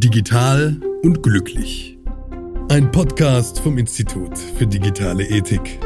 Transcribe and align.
Digital 0.00 0.76
und 1.02 1.24
glücklich. 1.24 1.98
Ein 2.68 2.92
Podcast 2.92 3.58
vom 3.58 3.78
Institut 3.78 4.38
für 4.38 4.64
digitale 4.64 5.24
Ethik. 5.24 5.80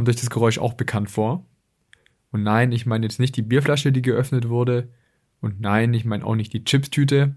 Kommt 0.00 0.08
euch 0.08 0.16
das 0.16 0.30
Geräusch 0.30 0.58
auch 0.58 0.72
bekannt 0.72 1.10
vor? 1.10 1.44
Und 2.32 2.42
nein, 2.42 2.72
ich 2.72 2.86
meine 2.86 3.04
jetzt 3.04 3.20
nicht 3.20 3.36
die 3.36 3.42
Bierflasche, 3.42 3.92
die 3.92 4.00
geöffnet 4.00 4.48
wurde. 4.48 4.88
Und 5.42 5.60
nein, 5.60 5.92
ich 5.92 6.06
meine 6.06 6.24
auch 6.24 6.36
nicht 6.36 6.54
die 6.54 6.64
Chipstüte, 6.64 7.34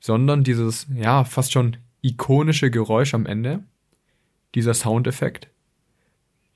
sondern 0.00 0.42
dieses, 0.42 0.86
ja, 0.94 1.24
fast 1.24 1.52
schon 1.52 1.76
ikonische 2.00 2.70
Geräusch 2.70 3.12
am 3.12 3.26
Ende. 3.26 3.64
Dieser 4.54 4.72
Soundeffekt. 4.72 5.50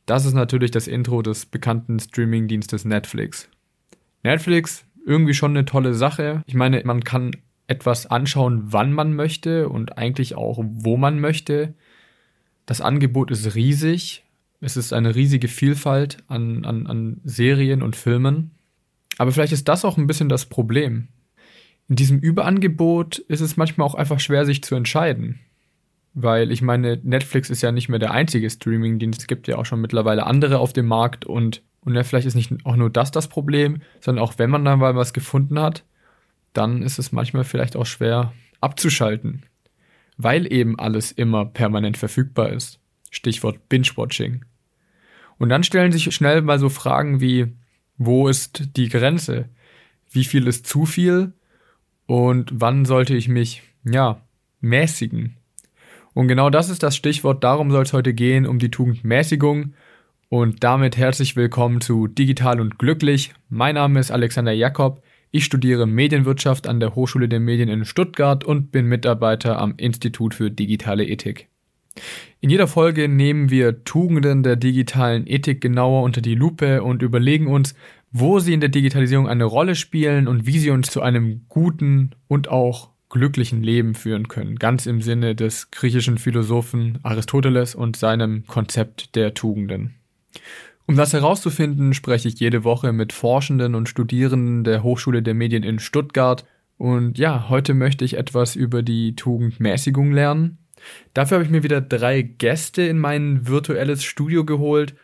Das 0.07 0.25
ist 0.25 0.33
natürlich 0.33 0.71
das 0.71 0.89
Intro 0.89 1.21
des 1.21 1.45
bekannten 1.45 2.01
Streamingdienstes 2.01 2.87
Netflix. 2.87 3.51
Netflix, 4.23 4.87
irgendwie 5.05 5.35
schon 5.35 5.51
eine 5.51 5.67
tolle 5.67 5.93
Sache. 5.93 6.43
Ich 6.47 6.55
meine, 6.55 6.81
man 6.87 7.05
kann 7.05 7.33
etwas 7.67 8.07
anschauen, 8.07 8.73
wann 8.73 8.95
man 8.95 9.15
möchte 9.15 9.69
und 9.69 9.99
eigentlich 9.99 10.37
auch, 10.37 10.65
wo 10.67 10.97
man 10.97 11.21
möchte. 11.21 11.75
Das 12.65 12.81
Angebot 12.81 13.31
ist 13.31 13.55
riesig 13.55 14.25
es 14.61 14.77
ist 14.77 14.93
eine 14.93 15.15
riesige 15.15 15.49
Vielfalt 15.49 16.19
an, 16.29 16.65
an, 16.65 16.87
an 16.87 17.21
Serien 17.25 17.83
und 17.83 17.97
Filmen. 17.97 18.53
Aber 19.19 19.33
vielleicht 19.33 19.53
ist 19.53 19.69
das 19.69 19.85
auch 19.85 19.97
ein 19.97 20.07
bisschen 20.07 20.29
das 20.29 20.47
Problem. 20.47 21.09
In 21.89 21.97
diesem 21.97 22.21
Überangebot 22.21 23.19
ist 23.19 23.41
es 23.41 23.57
manchmal 23.57 23.87
auch 23.87 23.95
einfach 23.95 24.21
schwer, 24.21 24.45
sich 24.45 24.63
zu 24.63 24.75
entscheiden. 24.75 25.41
Weil 26.13 26.53
ich 26.53 26.63
meine, 26.63 27.01
Netflix 27.03 27.51
ist 27.51 27.63
ja 27.63 27.73
nicht 27.73 27.89
mehr 27.89 27.99
der 27.99 28.13
einzige 28.13 28.51
Streamingdienst. 28.51 29.23
Es 29.23 29.27
gibt 29.27 29.49
ja 29.49 29.57
auch 29.57 29.67
schon 29.67 29.81
mittlerweile 29.81 30.27
andere 30.27 30.59
auf 30.59 30.73
dem 30.73 30.87
Markt 30.87 31.25
und, 31.25 31.63
und 31.81 31.95
ja, 31.95 32.03
vielleicht 32.03 32.27
ist 32.27 32.35
nicht 32.35 32.53
auch 32.65 32.77
nur 32.77 32.91
das 32.91 33.11
das 33.11 33.29
Problem, 33.29 33.81
sondern 34.01 34.25
auch 34.25 34.39
wenn 34.39 34.51
man 34.51 34.65
dann 34.65 34.79
mal 34.79 34.95
was 34.95 35.13
gefunden 35.13 35.59
hat, 35.59 35.85
dann 36.53 36.83
ist 36.83 36.99
es 36.99 37.13
manchmal 37.13 37.45
vielleicht 37.45 37.77
auch 37.77 37.87
schwer 37.87 38.33
abzuschalten. 38.61 39.45
Weil 40.17 40.53
eben 40.53 40.79
alles 40.79 41.13
immer 41.13 41.47
permanent 41.47 41.97
verfügbar 41.97 42.51
ist. 42.51 42.79
Stichwort 43.11 43.69
Binge-Watching. 43.69 44.45
Und 45.41 45.49
dann 45.49 45.65
stellen 45.65 45.91
sich 45.91 46.15
schnell 46.15 46.43
mal 46.43 46.59
so 46.59 46.69
Fragen 46.69 47.23
wie, 47.23 47.47
wo 47.97 48.29
ist 48.29 48.77
die 48.77 48.91
Grenze? 48.91 49.49
Wie 50.11 50.25
viel 50.25 50.47
ist 50.47 50.67
zu 50.67 50.85
viel? 50.85 51.33
Und 52.05 52.51
wann 52.53 52.85
sollte 52.85 53.17
ich 53.17 53.27
mich, 53.27 53.63
ja, 53.83 54.21
mäßigen? 54.61 55.37
Und 56.13 56.29
genau 56.29 56.51
das 56.51 56.69
ist 56.69 56.83
das 56.83 56.95
Stichwort, 56.95 57.43
darum 57.43 57.71
soll 57.71 57.85
es 57.85 57.95
heute 57.95 58.13
gehen, 58.13 58.47
um 58.47 58.59
die 58.59 58.71
Tugend 58.71 59.03
Mäßigung. 59.03 59.73
Und 60.29 60.63
damit 60.63 60.99
herzlich 60.99 61.37
willkommen 61.37 61.81
zu 61.81 62.07
Digital 62.07 62.61
und 62.61 62.79
Glücklich. 62.79 63.33
Mein 63.49 63.77
Name 63.77 63.99
ist 63.99 64.11
Alexander 64.11 64.53
Jakob. 64.53 65.03
Ich 65.31 65.47
studiere 65.47 65.87
Medienwirtschaft 65.87 66.67
an 66.67 66.81
der 66.81 66.95
Hochschule 66.95 67.31
der 67.31 67.41
Medien 67.41 67.71
in 67.71 67.87
Stuttgart 67.87 68.45
und 68.45 68.73
bin 68.73 68.85
Mitarbeiter 68.85 69.59
am 69.59 69.73
Institut 69.79 70.35
für 70.35 70.51
digitale 70.51 71.07
Ethik. 71.07 71.49
In 72.41 72.51
jeder 72.51 72.67
Folge 72.67 73.09
nehmen 73.09 73.51
wir 73.51 73.85
Tugenden 73.85 74.43
der 74.43 74.57
digitalen 74.57 75.27
Ethik 75.27 75.61
genauer 75.61 76.03
unter 76.03 76.21
die 76.21 76.35
Lupe 76.35 76.83
und 76.83 77.03
überlegen 77.03 77.49
uns, 77.49 77.75
wo 78.13 78.39
sie 78.39 78.55
in 78.55 78.61
der 78.61 78.71
Digitalisierung 78.71 79.29
eine 79.29 79.45
Rolle 79.45 79.75
spielen 79.75 80.27
und 80.27 80.47
wie 80.47 80.59
sie 80.59 80.71
uns 80.71 80.91
zu 80.91 81.03
einem 81.03 81.43
guten 81.49 82.13
und 82.29 82.49
auch 82.49 82.91
glücklichen 83.09 83.63
Leben 83.63 83.95
führen 83.95 84.29
können, 84.29 84.57
ganz 84.57 84.87
im 84.87 85.03
Sinne 85.03 85.35
des 85.35 85.71
griechischen 85.71 86.17
Philosophen 86.17 86.99
Aristoteles 87.03 87.75
und 87.75 87.97
seinem 87.97 88.47
Konzept 88.47 89.17
der 89.17 89.35
Tugenden. 89.35 89.97
Um 90.87 90.97
das 90.97 91.13
herauszufinden, 91.13 91.93
spreche 91.93 92.29
ich 92.29 92.41
jede 92.41 92.65
Woche 92.65 92.93
mit 92.93 93.13
Forschenden 93.13 93.75
und 93.75 93.89
Studierenden 93.89 94.65
der 94.65 94.83
Hochschule 94.83 95.23
der 95.23 95.35
Medien 95.35 95.63
in 95.63 95.79
Stuttgart. 95.79 96.45
Und 96.79 97.19
ja, 97.19 97.49
heute 97.49 97.75
möchte 97.75 98.05
ich 98.05 98.17
etwas 98.17 98.57
über 98.57 98.83
die 98.83 99.15
Tugend 99.15 99.61
Mäßigung 99.61 100.13
lernen 100.13 100.60
Dafür 101.15 101.37
habe 101.37 101.45
ich 101.45 101.51
mir 101.51 101.63
wieder 101.63 101.81
drei 101.81 102.23
Gäste 102.23 102.83
in 102.83 102.99
mein 102.99 103.47
virtuelles 103.47 104.05
Studio 104.05 104.45
geholt. 104.45 104.95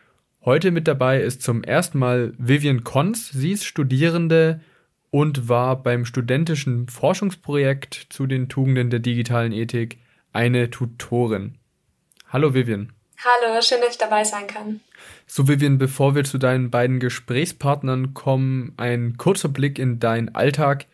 Heute 0.43 0.71
mit 0.71 0.87
dabei 0.87 1.21
ist 1.21 1.41
zum 1.41 1.63
ersten 1.63 1.99
Mal 1.99 2.33
Vivian 2.37 2.83
Konz. 2.83 3.29
Sie 3.29 3.51
ist 3.51 3.65
Studierende 3.65 4.61
und 5.09 5.49
war 5.49 5.81
beim 5.81 6.05
studentischen 6.05 6.87
Forschungsprojekt 6.87 8.07
zu 8.09 8.27
den 8.27 8.49
Tugenden 8.49 8.89
der 8.89 8.99
digitalen 8.99 9.51
Ethik 9.51 9.97
eine 10.33 10.69
Tutorin. 10.69 11.55
Hallo 12.29 12.53
Vivian. 12.53 12.91
Hallo, 13.17 13.59
schön, 13.61 13.79
dass 13.81 13.91
ich 13.91 13.97
dabei 13.97 14.23
sein 14.23 14.45
kann. 14.45 14.79
So 15.25 15.47
Vivian, 15.47 15.79
bevor 15.79 16.13
wir 16.13 16.23
zu 16.23 16.37
deinen 16.37 16.69
beiden 16.69 16.99
Gesprächspartnern 16.99 18.13
kommen, 18.13 18.73
ein 18.77 19.17
kurzer 19.17 19.49
Blick 19.49 19.79
in 19.79 19.99
deinen 19.99 20.35
Alltag. 20.35 20.85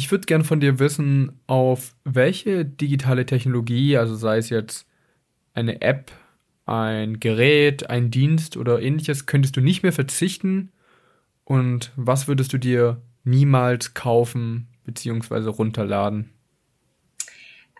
Ich 0.00 0.10
würde 0.10 0.24
gern 0.24 0.44
von 0.44 0.60
dir 0.60 0.78
wissen, 0.78 1.38
auf 1.46 1.92
welche 2.04 2.64
digitale 2.64 3.26
Technologie, 3.26 3.98
also 3.98 4.16
sei 4.16 4.38
es 4.38 4.48
jetzt 4.48 4.86
eine 5.52 5.82
App, 5.82 6.10
ein 6.64 7.20
Gerät, 7.20 7.90
ein 7.90 8.10
Dienst 8.10 8.56
oder 8.56 8.80
ähnliches, 8.80 9.26
könntest 9.26 9.58
du 9.58 9.60
nicht 9.60 9.82
mehr 9.82 9.92
verzichten? 9.92 10.72
Und 11.44 11.92
was 11.96 12.28
würdest 12.28 12.50
du 12.54 12.56
dir 12.56 13.02
niemals 13.24 13.92
kaufen 13.92 14.68
bzw. 14.84 15.50
runterladen? 15.50 16.32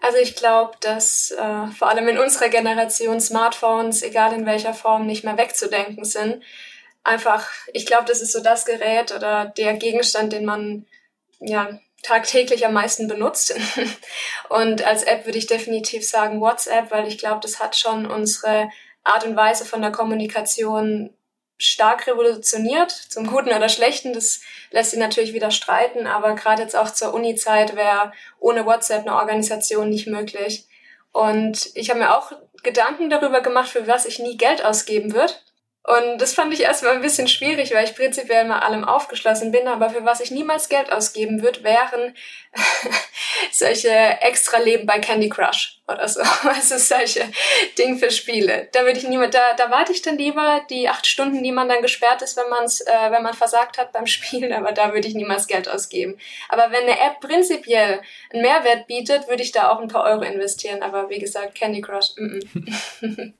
Also 0.03 0.19
ich 0.19 0.37
glaube, 0.37 0.73
dass 0.83 1.31
äh, 1.31 1.69
vor 1.69 1.89
allem 1.89 2.07
in 2.07 2.19
unserer 2.19 2.51
Generation 2.51 3.19
Smartphones, 3.23 4.03
egal 4.03 4.35
in 4.35 4.45
welcher 4.45 4.75
Form, 4.75 5.07
nicht 5.07 5.25
mehr 5.25 5.39
wegzudenken 5.39 6.05
sind. 6.05 6.43
Einfach, 7.03 7.49
ich 7.73 7.87
glaube, 7.87 8.05
das 8.05 8.21
ist 8.21 8.33
so 8.33 8.43
das 8.43 8.67
Gerät 8.67 9.11
oder 9.11 9.47
der 9.47 9.73
Gegenstand, 9.73 10.35
den 10.35 10.45
man 10.45 10.85
ja 11.41 11.81
tagtäglich 12.03 12.67
am 12.67 12.73
meisten 12.73 13.09
benutzt. 13.09 13.55
und 14.49 14.85
als 14.85 15.03
App 15.03 15.27
würde 15.27 15.39
ich 15.39 15.47
definitiv 15.47 16.07
sagen 16.07 16.41
WhatsApp, 16.41 16.91
weil 16.91 17.07
ich 17.07 17.19
glaube, 17.19 17.41
das 17.43 17.61
hat 17.61 17.77
schon 17.77 18.07
unsere 18.07 18.71
Art 19.05 19.25
und 19.25 19.37
Weise 19.37 19.65
von 19.65 19.83
der 19.83 19.93
Kommunikation 19.93 21.11
stark 21.59 22.07
revolutioniert, 22.07 22.91
zum 22.91 23.27
Guten 23.27 23.51
oder 23.51 23.69
Schlechten. 23.69 24.15
Das 24.15 24.41
lässt 24.71 24.91
sich 24.91 24.99
natürlich 24.99 25.35
wieder 25.35 25.51
streiten, 25.51 26.07
aber 26.07 26.35
gerade 26.35 26.63
jetzt 26.63 26.75
auch 26.75 26.91
zur 26.91 27.13
Uni-Zeit 27.13 27.77
wäre 27.77 28.13
ohne 28.39 28.65
WhatsApp 28.65 29.03
eine 29.03 29.17
Organisation 29.17 29.91
nicht 29.91 30.07
möglich. 30.07 30.67
Und 31.13 31.71
ich 31.75 31.91
habe 31.91 32.01
mir 32.01 32.17
auch 32.17 32.33
Gedanken 32.63 33.11
darüber 33.11 33.41
gemacht, 33.41 33.69
für 33.69 33.87
was 33.87 34.07
ich 34.07 34.19
nie 34.19 34.37
Geld 34.37 34.65
ausgeben 34.65 35.13
würde. 35.13 35.35
Und 35.83 36.19
das 36.19 36.35
fand 36.35 36.53
ich 36.53 36.61
erstmal 36.61 36.93
ein 36.93 37.01
bisschen 37.01 37.27
schwierig, 37.27 37.73
weil 37.73 37.85
ich 37.85 37.97
prinzipiell 37.97 38.45
mal 38.45 38.59
allem 38.59 38.85
aufgeschlossen 38.85 39.51
bin, 39.51 39.67
aber 39.67 39.89
für 39.89 40.05
was 40.05 40.21
ich 40.21 40.31
niemals 40.31 40.69
Geld 40.69 40.93
ausgeben 40.93 41.43
würde, 41.43 41.65
wären 41.65 42.15
solche 43.51 43.89
extra 43.89 44.59
Leben 44.59 44.85
bei 44.85 44.99
Candy 44.99 45.31
Crush 45.31 45.81
oder 45.89 46.07
so. 46.07 46.21
Also 46.45 46.77
solche 46.77 47.25
Dinge 47.79 47.97
für 47.97 48.11
Spiele. 48.11 48.69
Da 48.73 48.85
würde 48.85 48.99
ich 48.99 49.09
niemand, 49.09 49.33
da, 49.33 49.55
da 49.55 49.71
warte 49.71 49.93
ich 49.93 50.03
dann 50.03 50.19
lieber 50.19 50.61
die 50.69 50.87
acht 50.87 51.07
Stunden, 51.07 51.43
die 51.43 51.53
man 51.53 51.69
dann 51.69 51.81
gesperrt 51.81 52.21
ist, 52.21 52.37
wenn 52.37 52.51
man's, 52.51 52.83
äh, 52.83 53.11
wenn 53.11 53.23
man 53.23 53.33
versagt 53.33 53.79
hat 53.79 53.93
beim 53.93 54.07
Spielen, 54.07 54.53
aber 54.53 54.73
da 54.73 54.93
würde 54.93 55.09
ich 55.09 55.15
niemals 55.15 55.47
Geld 55.47 55.67
ausgeben. 55.67 56.19
Aber 56.51 56.71
wenn 56.73 56.83
eine 56.83 57.01
App 57.01 57.21
prinzipiell 57.21 58.03
einen 58.33 58.43
Mehrwert 58.43 58.87
bietet, 58.87 59.29
würde 59.29 59.43
ich 59.43 59.53
da 59.53 59.71
auch 59.71 59.81
ein 59.81 59.89
paar 59.89 60.05
Euro 60.05 60.23
investieren. 60.25 60.83
Aber 60.83 61.09
wie 61.09 61.19
gesagt, 61.19 61.55
Candy 61.55 61.81
Crush, 61.81 62.11
mm 62.17 62.41
-mm. 63.01 63.33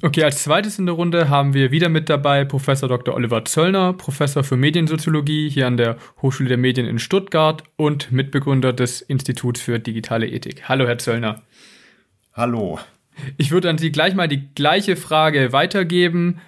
Okay, 0.00 0.24
als 0.24 0.42
zweites 0.42 0.78
in 0.78 0.86
der 0.86 0.94
Runde 0.94 1.28
haben 1.28 1.54
wir 1.54 1.70
wieder 1.70 1.88
mit 1.88 2.08
dabei 2.08 2.44
Professor 2.44 2.88
Dr. 2.88 3.14
Oliver 3.14 3.44
Zöllner, 3.44 3.92
Professor 3.92 4.42
für 4.42 4.56
Mediensoziologie 4.56 5.50
hier 5.50 5.66
an 5.66 5.76
der 5.76 5.96
Hochschule 6.22 6.48
der 6.48 6.58
Medien 6.58 6.86
in 6.86 6.98
Stuttgart 6.98 7.62
und 7.76 8.10
Mitbegründer 8.10 8.72
des 8.72 9.02
Instituts 9.02 9.60
für 9.60 9.78
digitale 9.78 10.26
Ethik. 10.26 10.68
Hallo, 10.68 10.86
Herr 10.86 10.98
Zöllner. 10.98 11.42
Hallo. 12.32 12.78
Ich 13.36 13.50
würde 13.50 13.68
an 13.68 13.78
Sie 13.78 13.92
gleich 13.92 14.14
mal 14.14 14.28
die 14.28 14.48
gleiche 14.54 14.96
Frage 14.96 15.52
weitergeben. 15.52 16.40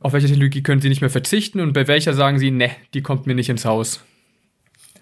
Auf 0.00 0.12
welche 0.12 0.28
Technologie 0.28 0.62
können 0.62 0.80
Sie 0.80 0.88
nicht 0.88 1.00
mehr 1.00 1.10
verzichten 1.10 1.60
und 1.60 1.72
bei 1.72 1.88
welcher 1.88 2.14
sagen 2.14 2.38
Sie, 2.38 2.52
ne, 2.52 2.70
die 2.94 3.02
kommt 3.02 3.26
mir 3.26 3.34
nicht 3.34 3.48
ins 3.48 3.64
Haus? 3.64 4.04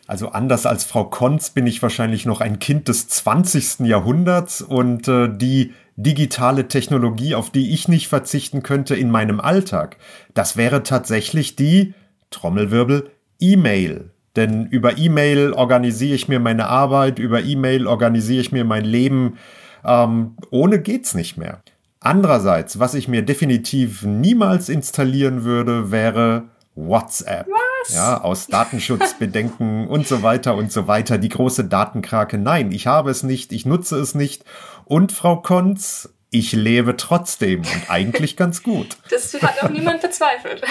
Also 0.06 0.29
anders 0.29 0.67
als 0.67 0.84
Frau 0.84 1.05
Konz 1.05 1.50
bin 1.50 1.67
ich 1.67 1.82
wahrscheinlich 1.82 2.26
noch 2.26 2.40
ein 2.40 2.58
Kind 2.58 2.88
des 2.88 3.08
20. 3.08 3.81
Jahrhunderts 3.81 4.62
und 4.62 5.08
äh, 5.08 5.29
die 5.29 5.75
digitale 5.96 6.69
Technologie, 6.69 7.34
auf 7.34 7.50
die 7.50 7.72
ich 7.72 7.88
nicht 7.88 8.08
verzichten 8.08 8.62
könnte 8.62 8.94
in 8.94 9.10
meinem 9.10 9.40
Alltag, 9.40 9.96
das 10.34 10.56
wäre 10.56 10.82
tatsächlich 10.82 11.56
die 11.56 11.94
Trommelwirbel 12.31 13.10
E-Mail. 13.40 14.10
Denn 14.37 14.66
über 14.66 14.98
E-Mail 14.98 15.52
organisiere 15.52 16.14
ich 16.14 16.28
mir 16.28 16.38
meine 16.38 16.69
Arbeit, 16.69 17.19
über 17.19 17.43
E-Mail 17.43 17.87
organisiere 17.87 18.40
ich 18.43 18.52
mir 18.52 18.64
mein 18.64 18.84
Leben. 18.84 19.38
Ähm, 19.84 20.37
ohne 20.50 20.81
geht's 20.81 21.14
nicht 21.14 21.38
mehr. 21.38 21.62
Andererseits, 22.00 22.78
was 22.78 22.94
ich 22.94 23.08
mir 23.08 23.22
definitiv 23.22 24.02
niemals 24.02 24.69
installieren 24.69 25.44
würde, 25.44 25.90
wäre 25.90 26.44
WhatsApp. 26.76 27.49
Was? 27.49 27.94
Ja, 27.94 28.20
aus 28.20 28.46
Datenschutzbedenken 28.46 29.87
und 29.88 30.06
so 30.06 30.23
weiter 30.23 30.55
und 30.55 30.70
so 30.70 30.87
weiter. 30.87 31.19
Die 31.19 31.28
große 31.28 31.64
Datenkrake. 31.64 32.38
Nein, 32.38 32.70
ich 32.70 32.87
habe 32.87 33.11
es 33.11 33.23
nicht, 33.23 33.52
ich 33.52 33.67
nutze 33.67 33.99
es 33.99 34.14
nicht. 34.14 34.44
Und 34.84 35.11
Frau 35.11 35.37
Konz, 35.37 36.14
ich 36.31 36.52
lebe 36.52 36.96
trotzdem 36.96 37.61
und 37.61 37.90
eigentlich 37.90 38.37
ganz 38.37 38.62
gut. 38.62 38.96
Das 39.11 39.34
hat 39.43 39.62
auch 39.62 39.70
niemand 39.70 40.02
bezweifelt. 40.02 40.62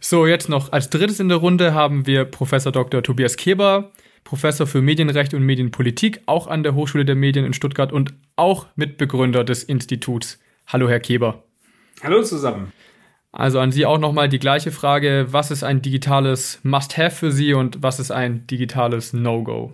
So, 0.00 0.26
jetzt 0.26 0.48
noch 0.48 0.72
als 0.72 0.88
drittes 0.88 1.20
in 1.20 1.28
der 1.28 1.38
Runde 1.38 1.74
haben 1.74 2.06
wir 2.06 2.24
Professor 2.24 2.72
Dr. 2.72 3.02
Tobias 3.02 3.36
Keber, 3.36 3.90
Professor 4.24 4.66
für 4.66 4.80
Medienrecht 4.80 5.34
und 5.34 5.42
Medienpolitik, 5.42 6.22
auch 6.26 6.46
an 6.46 6.62
der 6.62 6.74
Hochschule 6.74 7.04
der 7.04 7.14
Medien 7.14 7.44
in 7.44 7.52
Stuttgart 7.52 7.92
und 7.92 8.14
auch 8.36 8.66
Mitbegründer 8.76 9.44
des 9.44 9.62
Instituts. 9.64 10.38
Hallo, 10.66 10.88
Herr 10.88 11.00
Keber. 11.00 11.42
Hallo 12.02 12.22
zusammen. 12.22 12.72
Also 13.38 13.60
an 13.60 13.70
Sie 13.70 13.86
auch 13.86 13.98
nochmal 13.98 14.28
die 14.28 14.40
gleiche 14.40 14.72
Frage. 14.72 15.26
Was 15.30 15.52
ist 15.52 15.62
ein 15.62 15.80
digitales 15.80 16.58
Must-Have 16.64 17.14
für 17.14 17.30
Sie 17.30 17.54
und 17.54 17.84
was 17.84 18.00
ist 18.00 18.10
ein 18.10 18.48
digitales 18.48 19.12
No-Go? 19.12 19.72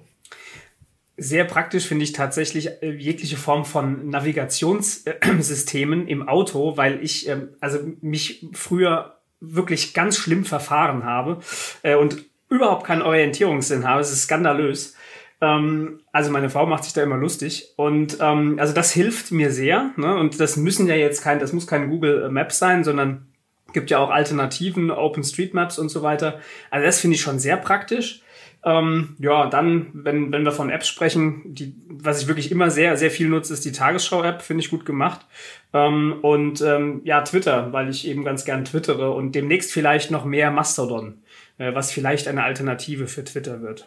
Sehr 1.17 1.45
praktisch 1.45 1.87
finde 1.87 2.05
ich 2.05 2.13
tatsächlich 2.13 2.83
äh, 2.83 2.91
jegliche 2.93 3.39
Form 3.39 3.65
von 3.65 4.11
Navigationssystemen 4.11 6.07
im 6.09 6.29
Auto, 6.29 6.77
weil 6.77 7.03
ich 7.03 7.27
ähm, 7.27 7.49
also 7.59 7.79
mich 8.03 8.47
früher 8.53 9.17
wirklich 9.41 9.95
ganz 9.95 10.19
schlimm 10.19 10.45
verfahren 10.45 11.05
habe 11.05 11.39
äh, 11.83 11.95
und 11.95 12.23
überhaupt 12.51 12.85
keinen 12.87 13.01
Orientierungssinn 13.01 13.89
habe. 13.89 14.03
Es 14.03 14.13
ist 14.13 14.25
skandalös. 14.25 14.95
Ähm, 15.41 16.01
also 16.13 16.31
meine 16.31 16.51
Frau 16.51 16.67
macht 16.67 16.85
sich 16.85 16.93
da 16.93 17.03
immer 17.03 17.17
lustig 17.17 17.73
und 17.77 18.19
ähm, 18.21 18.59
also 18.59 18.75
das 18.75 18.93
hilft 18.93 19.33
mir 19.33 19.51
sehr. 19.51 19.93
Ne? 19.97 20.15
Und 20.17 20.39
das 20.39 20.59
müssen 20.59 20.87
ja 20.87 20.97
jetzt 20.97 21.23
kein, 21.23 21.39
das 21.39 21.55
muss 21.55 21.67
kein 21.67 21.89
Google 21.89 22.29
Maps 22.29 22.59
sein, 22.59 22.85
sondern 22.85 23.29
gibt 23.75 23.91
ja 23.91 23.99
auch 23.99 24.11
Alternativen, 24.11 24.91
OpenStreetMaps 24.91 25.79
und 25.79 25.91
so 25.91 26.03
weiter. 26.03 26.41
Also 26.71 26.87
das 26.87 27.01
finde 27.01 27.17
ich 27.17 27.21
schon 27.21 27.39
sehr 27.39 27.59
praktisch. 27.59 28.23
Ähm, 28.65 29.17
ja, 29.19 29.47
dann, 29.51 29.91
wenn, 29.93 30.33
wenn 30.33 30.45
wir 30.45 30.53
von 30.53 30.71
Apps 30.71 30.89
sprechen, 30.89 31.43
die, 31.55 31.75
was 31.87 32.23
ich 32.23 32.29
wirklich 32.29 32.51
immer 32.51 32.71
sehr, 32.71 32.97
sehr 32.97 33.11
viel 33.11 33.29
nutze, 33.29 33.53
ist 33.53 33.65
die 33.67 33.73
Tagesschau-App, 33.73 34.41
finde 34.41 34.63
ich 34.65 34.71
gut 34.71 34.87
gemacht. 34.87 35.27
Ähm, 35.75 36.15
und 36.23 36.63
ähm, 36.63 37.03
ja, 37.05 37.21
Twitter, 37.21 37.75
weil 37.75 37.91
ich 37.91 38.09
eben 38.09 38.25
ganz 38.25 38.47
gern 38.47 38.65
twittere 38.65 39.11
und 39.11 39.35
demnächst 39.35 39.71
vielleicht 39.71 40.11
noch 40.11 40.25
mehr 40.25 40.51
Mastodon, 40.51 41.19
äh, 41.59 41.75
was 41.75 41.93
vielleicht 41.93 42.27
eine 42.27 42.43
Alternative 42.43 43.07
für 43.07 43.25
Twitter 43.25 43.61
wird. 43.61 43.87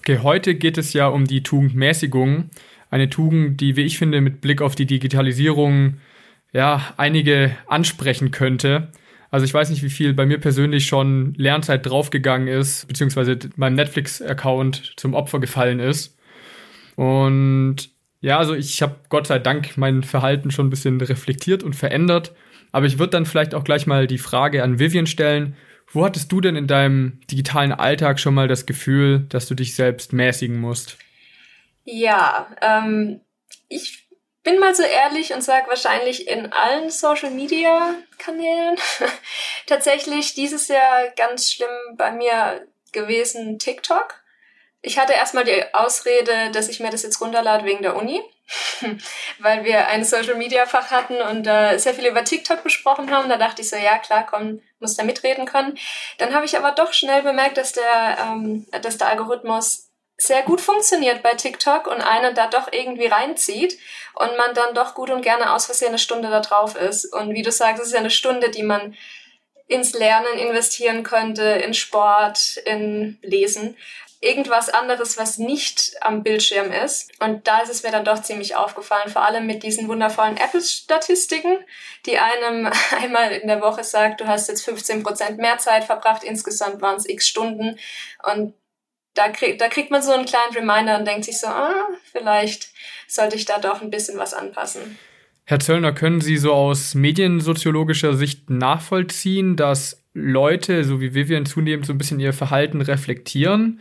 Okay, 0.00 0.18
heute 0.22 0.54
geht 0.54 0.76
es 0.76 0.92
ja 0.92 1.06
um 1.06 1.24
die 1.24 1.42
Tugend 1.42 1.74
Mäßigung. 1.74 2.50
Eine 2.90 3.08
Tugend, 3.08 3.60
die, 3.62 3.76
wie 3.76 3.84
ich 3.84 3.98
finde, 3.98 4.20
mit 4.20 4.42
Blick 4.42 4.60
auf 4.60 4.74
die 4.74 4.86
Digitalisierung 4.86 5.94
ja 6.52 6.82
einige 6.98 7.56
ansprechen 7.66 8.30
könnte. 8.30 8.88
Also 9.34 9.46
ich 9.46 9.52
weiß 9.52 9.70
nicht, 9.70 9.82
wie 9.82 9.90
viel 9.90 10.14
bei 10.14 10.26
mir 10.26 10.38
persönlich 10.38 10.86
schon 10.86 11.34
Lernzeit 11.34 11.84
draufgegangen 11.84 12.46
ist, 12.46 12.86
beziehungsweise 12.86 13.36
meinem 13.56 13.74
Netflix-Account 13.74 14.92
zum 14.96 15.12
Opfer 15.12 15.40
gefallen 15.40 15.80
ist. 15.80 16.16
Und 16.94 17.90
ja, 18.20 18.38
also 18.38 18.54
ich 18.54 18.80
habe 18.80 18.94
Gott 19.08 19.26
sei 19.26 19.40
Dank 19.40 19.76
mein 19.76 20.04
Verhalten 20.04 20.52
schon 20.52 20.68
ein 20.68 20.70
bisschen 20.70 21.00
reflektiert 21.00 21.64
und 21.64 21.74
verändert. 21.74 22.32
Aber 22.70 22.86
ich 22.86 23.00
würde 23.00 23.10
dann 23.10 23.26
vielleicht 23.26 23.56
auch 23.56 23.64
gleich 23.64 23.88
mal 23.88 24.06
die 24.06 24.18
Frage 24.18 24.62
an 24.62 24.78
Vivian 24.78 25.08
stellen. 25.08 25.56
Wo 25.88 26.04
hattest 26.04 26.30
du 26.30 26.40
denn 26.40 26.54
in 26.54 26.68
deinem 26.68 27.18
digitalen 27.28 27.72
Alltag 27.72 28.20
schon 28.20 28.34
mal 28.34 28.46
das 28.46 28.66
Gefühl, 28.66 29.26
dass 29.30 29.48
du 29.48 29.56
dich 29.56 29.74
selbst 29.74 30.12
mäßigen 30.12 30.60
musst? 30.60 30.96
Ja, 31.84 32.46
ähm, 32.62 33.18
ich 33.68 34.03
bin 34.44 34.58
mal 34.58 34.74
so 34.74 34.82
ehrlich 34.82 35.32
und 35.32 35.42
sage 35.42 35.68
wahrscheinlich 35.68 36.28
in 36.28 36.52
allen 36.52 36.90
Social 36.90 37.30
Media 37.30 37.94
Kanälen. 38.18 38.76
Tatsächlich 39.66 40.34
dieses 40.34 40.68
Jahr 40.68 41.08
ganz 41.16 41.50
schlimm 41.50 41.96
bei 41.96 42.12
mir 42.12 42.66
gewesen 42.92 43.58
TikTok. 43.58 44.22
Ich 44.82 44.98
hatte 44.98 45.14
erstmal 45.14 45.44
die 45.44 45.74
Ausrede, 45.74 46.50
dass 46.52 46.68
ich 46.68 46.78
mir 46.78 46.90
das 46.90 47.02
jetzt 47.02 47.20
runterlade 47.22 47.64
wegen 47.64 47.80
der 47.80 47.96
Uni, 47.96 48.20
weil 49.38 49.64
wir 49.64 49.88
ein 49.88 50.04
Social 50.04 50.34
Media 50.34 50.66
Fach 50.66 50.90
hatten 50.90 51.22
und 51.22 51.46
äh, 51.46 51.78
sehr 51.78 51.94
viel 51.94 52.06
über 52.06 52.22
TikTok 52.22 52.62
besprochen 52.62 53.10
haben. 53.10 53.30
Da 53.30 53.38
dachte 53.38 53.62
ich 53.62 53.70
so, 53.70 53.76
ja 53.76 53.98
klar, 53.98 54.26
komm, 54.30 54.60
muss 54.78 54.94
da 54.94 55.04
mitreden 55.04 55.46
können. 55.46 55.78
Dann 56.18 56.34
habe 56.34 56.44
ich 56.44 56.58
aber 56.58 56.72
doch 56.72 56.92
schnell 56.92 57.22
bemerkt, 57.22 57.56
dass 57.56 57.72
der, 57.72 58.18
ähm, 58.20 58.66
dass 58.82 58.98
der 58.98 59.08
Algorithmus 59.08 59.88
sehr 60.16 60.42
gut 60.42 60.60
funktioniert 60.60 61.22
bei 61.22 61.34
TikTok 61.34 61.86
und 61.86 62.00
einen 62.00 62.34
da 62.34 62.46
doch 62.46 62.72
irgendwie 62.72 63.06
reinzieht 63.06 63.78
und 64.14 64.36
man 64.36 64.54
dann 64.54 64.74
doch 64.74 64.94
gut 64.94 65.10
und 65.10 65.22
gerne 65.22 65.52
aus 65.52 65.66
Versehen 65.66 65.88
eine 65.88 65.98
Stunde 65.98 66.30
da 66.30 66.40
drauf 66.40 66.76
ist. 66.76 67.12
Und 67.12 67.34
wie 67.34 67.42
du 67.42 67.50
sagst, 67.50 67.80
es 67.80 67.88
ist 67.88 67.94
ja 67.94 68.00
eine 68.00 68.10
Stunde, 68.10 68.50
die 68.50 68.62
man 68.62 68.94
ins 69.66 69.92
Lernen 69.92 70.38
investieren 70.38 71.02
könnte, 71.02 71.42
in 71.42 71.74
Sport, 71.74 72.58
in 72.64 73.18
Lesen. 73.22 73.76
Irgendwas 74.20 74.70
anderes, 74.70 75.18
was 75.18 75.36
nicht 75.36 75.96
am 76.00 76.22
Bildschirm 76.22 76.72
ist. 76.72 77.10
Und 77.20 77.46
da 77.46 77.60
ist 77.60 77.70
es 77.70 77.82
mir 77.82 77.90
dann 77.90 78.04
doch 78.04 78.22
ziemlich 78.22 78.56
aufgefallen, 78.56 79.10
vor 79.10 79.22
allem 79.22 79.46
mit 79.46 79.62
diesen 79.62 79.88
wundervollen 79.88 80.36
Apple-Statistiken, 80.36 81.58
die 82.06 82.18
einem 82.18 82.70
einmal 83.02 83.32
in 83.32 83.48
der 83.48 83.60
Woche 83.60 83.84
sagt, 83.84 84.20
du 84.20 84.26
hast 84.26 84.48
jetzt 84.48 84.64
15 84.64 85.02
Prozent 85.02 85.38
mehr 85.38 85.58
Zeit 85.58 85.84
verbracht, 85.84 86.22
insgesamt 86.24 86.80
waren 86.80 86.96
es 86.96 87.08
x 87.08 87.26
Stunden. 87.26 87.78
Und 88.22 88.54
da, 89.14 89.28
krieg, 89.28 89.58
da 89.58 89.68
kriegt 89.68 89.90
man 89.90 90.02
so 90.02 90.12
einen 90.12 90.26
kleinen 90.26 90.54
Reminder 90.54 90.98
und 90.98 91.06
denkt 91.06 91.24
sich 91.24 91.38
so, 91.38 91.46
ah, 91.46 91.88
vielleicht 92.12 92.68
sollte 93.08 93.36
ich 93.36 93.44
da 93.44 93.58
doch 93.58 93.80
ein 93.80 93.90
bisschen 93.90 94.18
was 94.18 94.34
anpassen. 94.34 94.98
Herr 95.44 95.60
Zöllner, 95.60 95.92
können 95.92 96.20
Sie 96.20 96.36
so 96.36 96.52
aus 96.52 96.94
mediensoziologischer 96.94 98.14
Sicht 98.14 98.48
nachvollziehen, 98.48 99.56
dass 99.56 100.02
Leute, 100.14 100.84
so 100.84 101.00
wie 101.00 101.14
Vivian, 101.14 101.44
zunehmend 101.44 101.86
so 101.86 101.92
ein 101.92 101.98
bisschen 101.98 102.20
ihr 102.20 102.32
Verhalten 102.32 102.80
reflektieren? 102.80 103.80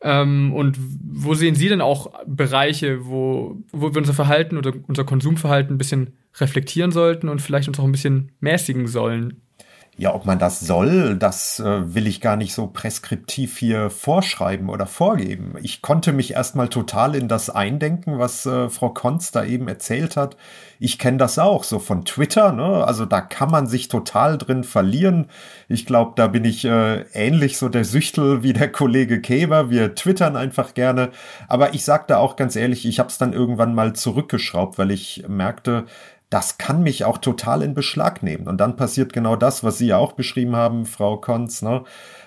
Ähm, 0.00 0.52
und 0.54 0.76
wo 0.78 1.34
sehen 1.34 1.54
Sie 1.54 1.68
denn 1.68 1.80
auch 1.80 2.12
Bereiche, 2.26 3.06
wo, 3.06 3.56
wo 3.72 3.92
wir 3.92 3.98
unser 3.98 4.14
Verhalten 4.14 4.58
oder 4.58 4.72
unser 4.86 5.04
Konsumverhalten 5.04 5.74
ein 5.74 5.78
bisschen 5.78 6.18
reflektieren 6.38 6.92
sollten 6.92 7.28
und 7.28 7.40
vielleicht 7.40 7.68
uns 7.68 7.80
auch 7.80 7.84
ein 7.84 7.92
bisschen 7.92 8.32
mäßigen 8.40 8.86
sollen? 8.86 9.40
Ja, 10.00 10.14
ob 10.14 10.26
man 10.26 10.38
das 10.38 10.60
soll, 10.60 11.16
das 11.16 11.58
äh, 11.58 11.92
will 11.92 12.06
ich 12.06 12.20
gar 12.20 12.36
nicht 12.36 12.54
so 12.54 12.68
preskriptiv 12.68 13.58
hier 13.58 13.90
vorschreiben 13.90 14.68
oder 14.68 14.86
vorgeben. 14.86 15.54
Ich 15.60 15.82
konnte 15.82 16.12
mich 16.12 16.34
erstmal 16.34 16.68
total 16.68 17.16
in 17.16 17.26
das 17.26 17.50
eindenken, 17.50 18.20
was 18.20 18.46
äh, 18.46 18.68
Frau 18.68 18.90
Konz 18.90 19.32
da 19.32 19.42
eben 19.42 19.66
erzählt 19.66 20.16
hat. 20.16 20.36
Ich 20.78 21.00
kenne 21.00 21.16
das 21.16 21.40
auch, 21.40 21.64
so 21.64 21.80
von 21.80 22.04
Twitter, 22.04 22.52
ne? 22.52 22.84
Also 22.84 23.06
da 23.06 23.20
kann 23.20 23.50
man 23.50 23.66
sich 23.66 23.88
total 23.88 24.38
drin 24.38 24.62
verlieren. 24.62 25.26
Ich 25.66 25.84
glaube, 25.84 26.12
da 26.14 26.28
bin 26.28 26.44
ich 26.44 26.64
äh, 26.64 27.00
ähnlich 27.12 27.58
so 27.58 27.68
der 27.68 27.84
Süchtel 27.84 28.44
wie 28.44 28.52
der 28.52 28.70
Kollege 28.70 29.20
Käber. 29.20 29.68
Wir 29.68 29.96
twittern 29.96 30.36
einfach 30.36 30.74
gerne. 30.74 31.10
Aber 31.48 31.74
ich 31.74 31.84
sag 31.84 32.06
da 32.06 32.18
auch 32.18 32.36
ganz 32.36 32.54
ehrlich, 32.54 32.86
ich 32.86 33.00
habe 33.00 33.08
es 33.08 33.18
dann 33.18 33.32
irgendwann 33.32 33.74
mal 33.74 33.94
zurückgeschraubt, 33.94 34.78
weil 34.78 34.92
ich 34.92 35.24
merkte, 35.26 35.86
das 36.30 36.58
kann 36.58 36.82
mich 36.82 37.04
auch 37.04 37.18
total 37.18 37.62
in 37.62 37.74
Beschlag 37.74 38.22
nehmen. 38.22 38.48
Und 38.48 38.58
dann 38.58 38.76
passiert 38.76 39.14
genau 39.14 39.34
das, 39.34 39.64
was 39.64 39.78
Sie 39.78 39.86
ja 39.86 39.96
auch 39.96 40.12
beschrieben 40.12 40.56
haben, 40.56 40.84
Frau 40.84 41.16
Konz. 41.16 41.62
Ne? 41.62 41.84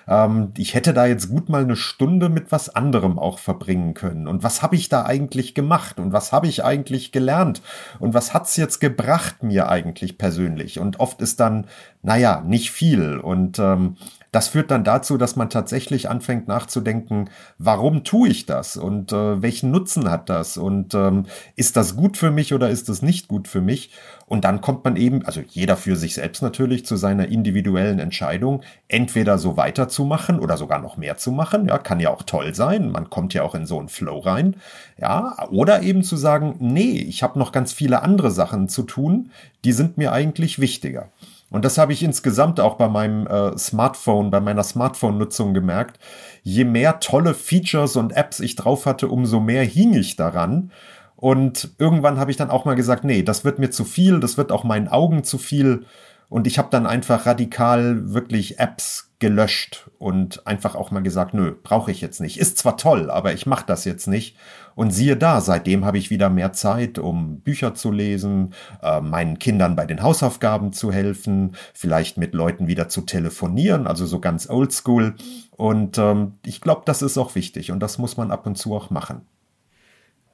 Ähm, 0.08 0.52
ich 0.56 0.74
hätte 0.74 0.92
da 0.92 1.06
jetzt 1.06 1.28
gut 1.28 1.48
mal 1.48 1.62
eine 1.62 1.76
Stunde 1.76 2.28
mit 2.28 2.50
was 2.50 2.74
anderem 2.74 3.18
auch 3.18 3.38
verbringen 3.38 3.94
können. 3.94 4.26
Und 4.26 4.42
was 4.42 4.60
habe 4.60 4.74
ich 4.74 4.88
da 4.88 5.04
eigentlich 5.04 5.54
gemacht? 5.54 6.00
Und 6.00 6.12
was 6.12 6.32
habe 6.32 6.48
ich 6.48 6.64
eigentlich 6.64 7.12
gelernt? 7.12 7.62
Und 8.00 8.12
was 8.12 8.34
hat's 8.34 8.56
jetzt 8.56 8.80
gebracht 8.80 9.44
mir 9.44 9.68
eigentlich 9.68 10.18
persönlich? 10.18 10.80
Und 10.80 10.98
oft 10.98 11.22
ist 11.22 11.38
dann, 11.38 11.66
naja, 12.02 12.42
nicht 12.44 12.72
viel. 12.72 13.18
Und 13.18 13.60
ähm, 13.60 13.96
das 14.32 14.48
führt 14.48 14.70
dann 14.70 14.82
dazu, 14.82 15.18
dass 15.18 15.36
man 15.36 15.50
tatsächlich 15.50 16.08
anfängt 16.08 16.48
nachzudenken, 16.48 17.28
warum 17.58 18.02
tue 18.02 18.30
ich 18.30 18.46
das 18.46 18.78
und 18.78 19.12
äh, 19.12 19.42
welchen 19.42 19.70
Nutzen 19.70 20.10
hat 20.10 20.30
das 20.30 20.56
und 20.56 20.94
ähm, 20.94 21.26
ist 21.54 21.76
das 21.76 21.96
gut 21.96 22.16
für 22.16 22.30
mich 22.30 22.54
oder 22.54 22.70
ist 22.70 22.88
das 22.88 23.02
nicht 23.02 23.28
gut 23.28 23.46
für 23.46 23.60
mich? 23.60 23.90
Und 24.26 24.44
dann 24.44 24.62
kommt 24.62 24.84
man 24.84 24.96
eben, 24.96 25.26
also 25.26 25.42
jeder 25.46 25.76
für 25.76 25.96
sich 25.96 26.14
selbst 26.14 26.40
natürlich, 26.40 26.86
zu 26.86 26.96
seiner 26.96 27.28
individuellen 27.28 27.98
Entscheidung, 27.98 28.62
entweder 28.88 29.36
so 29.36 29.58
weiterzumachen 29.58 30.40
oder 30.40 30.56
sogar 30.56 30.78
noch 30.78 30.96
mehr 30.96 31.18
zu 31.18 31.30
machen. 31.30 31.68
Ja, 31.68 31.76
kann 31.76 32.00
ja 32.00 32.08
auch 32.08 32.22
toll 32.22 32.54
sein. 32.54 32.90
Man 32.90 33.10
kommt 33.10 33.34
ja 33.34 33.42
auch 33.42 33.54
in 33.54 33.66
so 33.66 33.78
einen 33.78 33.90
Flow 33.90 34.18
rein. 34.20 34.56
Ja, 34.98 35.46
oder 35.50 35.82
eben 35.82 36.02
zu 36.02 36.16
sagen, 36.16 36.56
nee, 36.60 36.92
ich 36.92 37.22
habe 37.22 37.38
noch 37.38 37.52
ganz 37.52 37.74
viele 37.74 38.00
andere 38.00 38.30
Sachen 38.30 38.70
zu 38.70 38.84
tun, 38.84 39.30
die 39.66 39.72
sind 39.72 39.98
mir 39.98 40.12
eigentlich 40.12 40.58
wichtiger. 40.58 41.10
Und 41.52 41.66
das 41.66 41.76
habe 41.76 41.92
ich 41.92 42.02
insgesamt 42.02 42.60
auch 42.60 42.74
bei 42.74 42.88
meinem 42.88 43.26
äh, 43.26 43.56
Smartphone, 43.58 44.30
bei 44.30 44.40
meiner 44.40 44.64
Smartphone-Nutzung 44.64 45.52
gemerkt. 45.52 45.98
Je 46.42 46.64
mehr 46.64 46.98
tolle 46.98 47.34
Features 47.34 47.96
und 47.96 48.16
Apps 48.16 48.40
ich 48.40 48.56
drauf 48.56 48.86
hatte, 48.86 49.08
umso 49.08 49.38
mehr 49.38 49.62
hing 49.62 49.92
ich 49.92 50.16
daran. 50.16 50.72
Und 51.14 51.74
irgendwann 51.78 52.18
habe 52.18 52.30
ich 52.30 52.38
dann 52.38 52.50
auch 52.50 52.64
mal 52.64 52.74
gesagt, 52.74 53.04
nee, 53.04 53.22
das 53.22 53.44
wird 53.44 53.58
mir 53.58 53.70
zu 53.70 53.84
viel, 53.84 54.18
das 54.18 54.38
wird 54.38 54.50
auch 54.50 54.64
meinen 54.64 54.88
Augen 54.88 55.24
zu 55.24 55.36
viel. 55.36 55.84
Und 56.32 56.46
ich 56.46 56.56
habe 56.56 56.68
dann 56.70 56.86
einfach 56.86 57.26
radikal 57.26 58.14
wirklich 58.14 58.58
Apps 58.58 59.12
gelöscht 59.18 59.90
und 59.98 60.46
einfach 60.46 60.74
auch 60.74 60.90
mal 60.90 61.02
gesagt, 61.02 61.34
nö, 61.34 61.54
brauche 61.62 61.90
ich 61.90 62.00
jetzt 62.00 62.22
nicht. 62.22 62.38
Ist 62.38 62.56
zwar 62.56 62.78
toll, 62.78 63.10
aber 63.10 63.34
ich 63.34 63.44
mache 63.44 63.66
das 63.66 63.84
jetzt 63.84 64.06
nicht. 64.06 64.38
Und 64.74 64.92
siehe 64.92 65.18
da, 65.18 65.42
seitdem 65.42 65.84
habe 65.84 65.98
ich 65.98 66.08
wieder 66.08 66.30
mehr 66.30 66.54
Zeit, 66.54 66.98
um 66.98 67.40
Bücher 67.40 67.74
zu 67.74 67.92
lesen, 67.92 68.54
äh, 68.82 69.02
meinen 69.02 69.38
Kindern 69.38 69.76
bei 69.76 69.84
den 69.84 70.02
Hausaufgaben 70.02 70.72
zu 70.72 70.90
helfen, 70.90 71.54
vielleicht 71.74 72.16
mit 72.16 72.32
Leuten 72.32 72.66
wieder 72.66 72.88
zu 72.88 73.02
telefonieren, 73.02 73.86
also 73.86 74.06
so 74.06 74.18
ganz 74.18 74.48
oldschool. 74.48 75.16
Und 75.50 75.98
ähm, 75.98 76.38
ich 76.46 76.62
glaube, 76.62 76.80
das 76.86 77.02
ist 77.02 77.18
auch 77.18 77.34
wichtig 77.34 77.72
und 77.72 77.80
das 77.80 77.98
muss 77.98 78.16
man 78.16 78.30
ab 78.30 78.46
und 78.46 78.56
zu 78.56 78.74
auch 78.74 78.88
machen. 78.88 79.20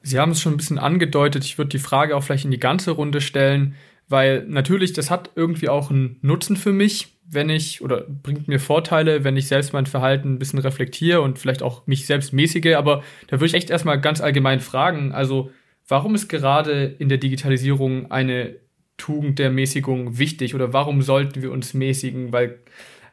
Sie 0.02 0.20
haben 0.20 0.30
es 0.30 0.40
schon 0.40 0.54
ein 0.54 0.58
bisschen 0.58 0.78
angedeutet. 0.78 1.44
Ich 1.44 1.58
würde 1.58 1.70
die 1.70 1.80
Frage 1.80 2.14
auch 2.14 2.22
vielleicht 2.22 2.44
in 2.44 2.52
die 2.52 2.60
ganze 2.60 2.92
Runde 2.92 3.20
stellen 3.20 3.74
weil 4.08 4.44
natürlich, 4.46 4.92
das 4.92 5.10
hat 5.10 5.30
irgendwie 5.34 5.68
auch 5.68 5.90
einen 5.90 6.18
Nutzen 6.22 6.56
für 6.56 6.72
mich, 6.72 7.18
wenn 7.30 7.50
ich, 7.50 7.82
oder 7.82 8.06
bringt 8.08 8.48
mir 8.48 8.58
Vorteile, 8.58 9.22
wenn 9.22 9.36
ich 9.36 9.48
selbst 9.48 9.72
mein 9.72 9.86
Verhalten 9.86 10.34
ein 10.34 10.38
bisschen 10.38 10.58
reflektiere 10.58 11.20
und 11.20 11.38
vielleicht 11.38 11.62
auch 11.62 11.86
mich 11.86 12.06
selbst 12.06 12.32
mäßige, 12.32 12.74
aber 12.76 13.02
da 13.26 13.32
würde 13.32 13.46
ich 13.46 13.54
echt 13.54 13.70
erstmal 13.70 14.00
ganz 14.00 14.20
allgemein 14.20 14.60
fragen, 14.60 15.12
also 15.12 15.50
warum 15.86 16.14
ist 16.14 16.28
gerade 16.28 16.84
in 16.98 17.08
der 17.08 17.18
Digitalisierung 17.18 18.10
eine 18.10 18.56
Tugend 18.96 19.38
der 19.38 19.50
Mäßigung 19.50 20.18
wichtig 20.18 20.54
oder 20.54 20.72
warum 20.72 21.02
sollten 21.02 21.40
wir 21.40 21.52
uns 21.52 21.72
mäßigen? 21.72 22.32
Weil, 22.32 22.58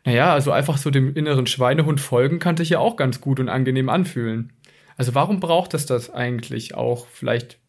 naja, 0.03 0.33
also 0.33 0.51
einfach 0.51 0.77
so 0.77 0.89
dem 0.89 1.15
inneren 1.15 1.47
Schweinehund 1.47 2.01
folgen 2.01 2.39
kann 2.39 2.57
sich 2.57 2.69
ja 2.69 2.79
auch 2.79 2.97
ganz 2.97 3.21
gut 3.21 3.39
und 3.39 3.49
angenehm 3.49 3.89
anfühlen. 3.89 4.53
Also 4.97 5.13
warum 5.13 5.39
braucht 5.39 5.73
es 5.73 5.85
das 5.85 6.09
eigentlich 6.09 6.73
auch 6.73 7.07
vielleicht 7.07 7.59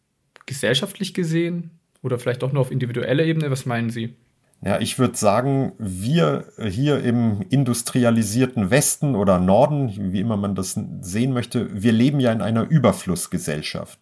gesellschaftlich 0.45 1.13
gesehen? 1.13 1.76
Oder 2.03 2.19
vielleicht 2.19 2.43
auch 2.43 2.51
nur 2.51 2.61
auf 2.61 2.71
individueller 2.71 3.23
Ebene? 3.23 3.51
Was 3.51 3.65
meinen 3.65 3.89
Sie? 3.89 4.15
Ja, 4.63 4.79
ich 4.79 4.97
würde 4.97 5.15
sagen, 5.15 5.73
wir 5.77 6.45
hier 6.57 7.03
im 7.03 7.45
industrialisierten 7.49 8.71
Westen 8.71 9.15
oder 9.15 9.37
Norden, 9.37 10.11
wie 10.11 10.19
immer 10.19 10.35
man 10.35 10.55
das 10.55 10.79
sehen 11.01 11.31
möchte, 11.31 11.69
wir 11.71 11.91
leben 11.91 12.19
ja 12.19 12.31
in 12.31 12.41
einer 12.41 12.63
Überflussgesellschaft. 12.63 13.99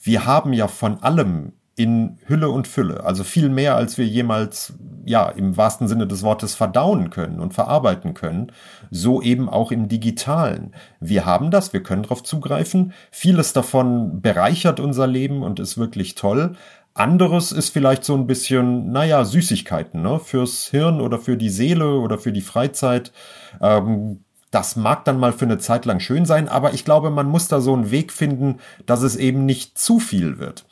Wir 0.00 0.24
haben 0.24 0.54
ja 0.54 0.66
von 0.66 1.02
allem 1.02 1.52
in 1.78 2.18
Hülle 2.26 2.48
und 2.50 2.66
Fülle, 2.66 3.04
also 3.04 3.22
viel 3.22 3.48
mehr, 3.48 3.76
als 3.76 3.98
wir 3.98 4.06
jemals, 4.06 4.72
ja, 5.04 5.28
im 5.28 5.56
wahrsten 5.56 5.86
Sinne 5.86 6.08
des 6.08 6.24
Wortes 6.24 6.56
verdauen 6.56 7.10
können 7.10 7.38
und 7.38 7.54
verarbeiten 7.54 8.14
können, 8.14 8.50
so 8.90 9.22
eben 9.22 9.48
auch 9.48 9.70
im 9.70 9.88
digitalen. 9.88 10.74
Wir 10.98 11.24
haben 11.24 11.52
das, 11.52 11.72
wir 11.72 11.82
können 11.82 12.02
darauf 12.02 12.24
zugreifen. 12.24 12.92
Vieles 13.12 13.52
davon 13.52 14.20
bereichert 14.20 14.80
unser 14.80 15.06
Leben 15.06 15.44
und 15.44 15.60
ist 15.60 15.78
wirklich 15.78 16.16
toll. 16.16 16.56
Anderes 16.98 17.52
ist 17.52 17.70
vielleicht 17.70 18.04
so 18.04 18.14
ein 18.14 18.26
bisschen, 18.26 18.90
naja, 18.92 19.24
Süßigkeiten, 19.24 20.02
ne? 20.02 20.18
Fürs 20.18 20.66
Hirn 20.66 21.00
oder 21.00 21.18
für 21.18 21.36
die 21.36 21.50
Seele 21.50 21.98
oder 21.98 22.18
für 22.18 22.32
die 22.32 22.40
Freizeit. 22.40 23.12
Ähm, 23.60 24.24
das 24.50 24.76
mag 24.76 25.04
dann 25.04 25.18
mal 25.18 25.32
für 25.32 25.44
eine 25.44 25.58
Zeit 25.58 25.84
lang 25.84 26.00
schön 26.00 26.24
sein, 26.24 26.48
aber 26.48 26.72
ich 26.72 26.84
glaube, 26.84 27.10
man 27.10 27.26
muss 27.26 27.48
da 27.48 27.60
so 27.60 27.74
einen 27.74 27.90
Weg 27.90 28.12
finden, 28.12 28.58
dass 28.86 29.02
es 29.02 29.16
eben 29.16 29.44
nicht 29.44 29.76
zu 29.78 29.98
viel 30.00 30.38
wird. 30.38 30.64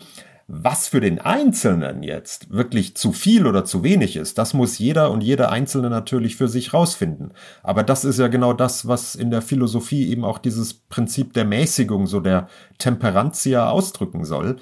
Was 0.48 0.86
für 0.86 1.00
den 1.00 1.18
Einzelnen 1.18 2.04
jetzt 2.04 2.52
wirklich 2.52 2.96
zu 2.96 3.12
viel 3.12 3.48
oder 3.48 3.64
zu 3.64 3.82
wenig 3.82 4.14
ist, 4.14 4.38
das 4.38 4.54
muss 4.54 4.78
jeder 4.78 5.10
und 5.10 5.24
jede 5.24 5.50
Einzelne 5.50 5.90
natürlich 5.90 6.36
für 6.36 6.46
sich 6.46 6.72
rausfinden. 6.72 7.32
Aber 7.64 7.82
das 7.82 8.04
ist 8.04 8.20
ja 8.20 8.28
genau 8.28 8.52
das, 8.52 8.86
was 8.86 9.16
in 9.16 9.32
der 9.32 9.42
Philosophie 9.42 10.08
eben 10.08 10.24
auch 10.24 10.38
dieses 10.38 10.72
Prinzip 10.72 11.32
der 11.32 11.46
Mäßigung, 11.46 12.06
so 12.06 12.20
der 12.20 12.48
Temperantia 12.78 13.68
ausdrücken 13.68 14.24
soll 14.24 14.56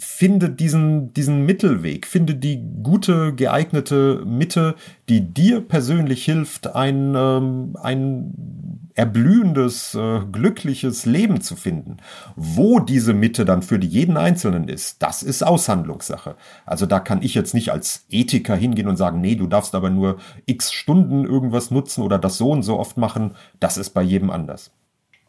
finde 0.00 0.48
diesen, 0.48 1.12
diesen 1.12 1.44
Mittelweg, 1.44 2.06
finde 2.06 2.34
die 2.34 2.64
gute, 2.82 3.34
geeignete 3.34 4.22
Mitte, 4.24 4.74
die 5.10 5.20
dir 5.20 5.60
persönlich 5.60 6.24
hilft, 6.24 6.74
ein, 6.74 7.14
ähm, 7.14 7.76
ein 7.82 8.90
erblühendes, 8.94 9.94
äh, 9.94 10.20
glückliches 10.32 11.04
Leben 11.04 11.42
zu 11.42 11.54
finden. 11.54 11.98
Wo 12.34 12.80
diese 12.80 13.12
Mitte 13.12 13.44
dann 13.44 13.62
für 13.62 13.78
jeden 13.78 14.16
Einzelnen 14.16 14.68
ist, 14.68 15.02
das 15.02 15.22
ist 15.22 15.42
Aushandlungssache. 15.42 16.36
Also 16.64 16.86
da 16.86 16.98
kann 16.98 17.22
ich 17.22 17.34
jetzt 17.34 17.52
nicht 17.52 17.70
als 17.70 18.06
Ethiker 18.08 18.56
hingehen 18.56 18.88
und 18.88 18.96
sagen, 18.96 19.20
nee, 19.20 19.34
du 19.34 19.46
darfst 19.46 19.74
aber 19.74 19.90
nur 19.90 20.16
x 20.46 20.72
Stunden 20.72 21.24
irgendwas 21.26 21.70
nutzen 21.70 22.02
oder 22.02 22.18
das 22.18 22.38
so 22.38 22.50
und 22.50 22.62
so 22.62 22.78
oft 22.78 22.96
machen. 22.96 23.32
Das 23.58 23.76
ist 23.76 23.90
bei 23.90 24.02
jedem 24.02 24.30
anders. 24.30 24.70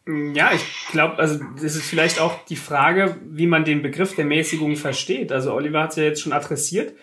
Ja, 0.06 0.52
ich 0.52 0.64
glaube, 0.90 1.18
also 1.18 1.38
das 1.54 1.76
ist 1.76 1.86
vielleicht 1.86 2.18
auch 2.18 2.44
die 2.46 2.56
Frage, 2.56 3.16
wie 3.24 3.46
man 3.46 3.64
den 3.64 3.82
Begriff 3.82 4.16
der 4.16 4.24
Mäßigung 4.24 4.76
versteht. 4.76 5.30
Also 5.30 5.52
Oliver 5.52 5.82
hat 5.82 5.90
es 5.90 5.96
ja 5.96 6.02
jetzt 6.02 6.20
schon 6.20 6.32
adressiert. 6.32 6.94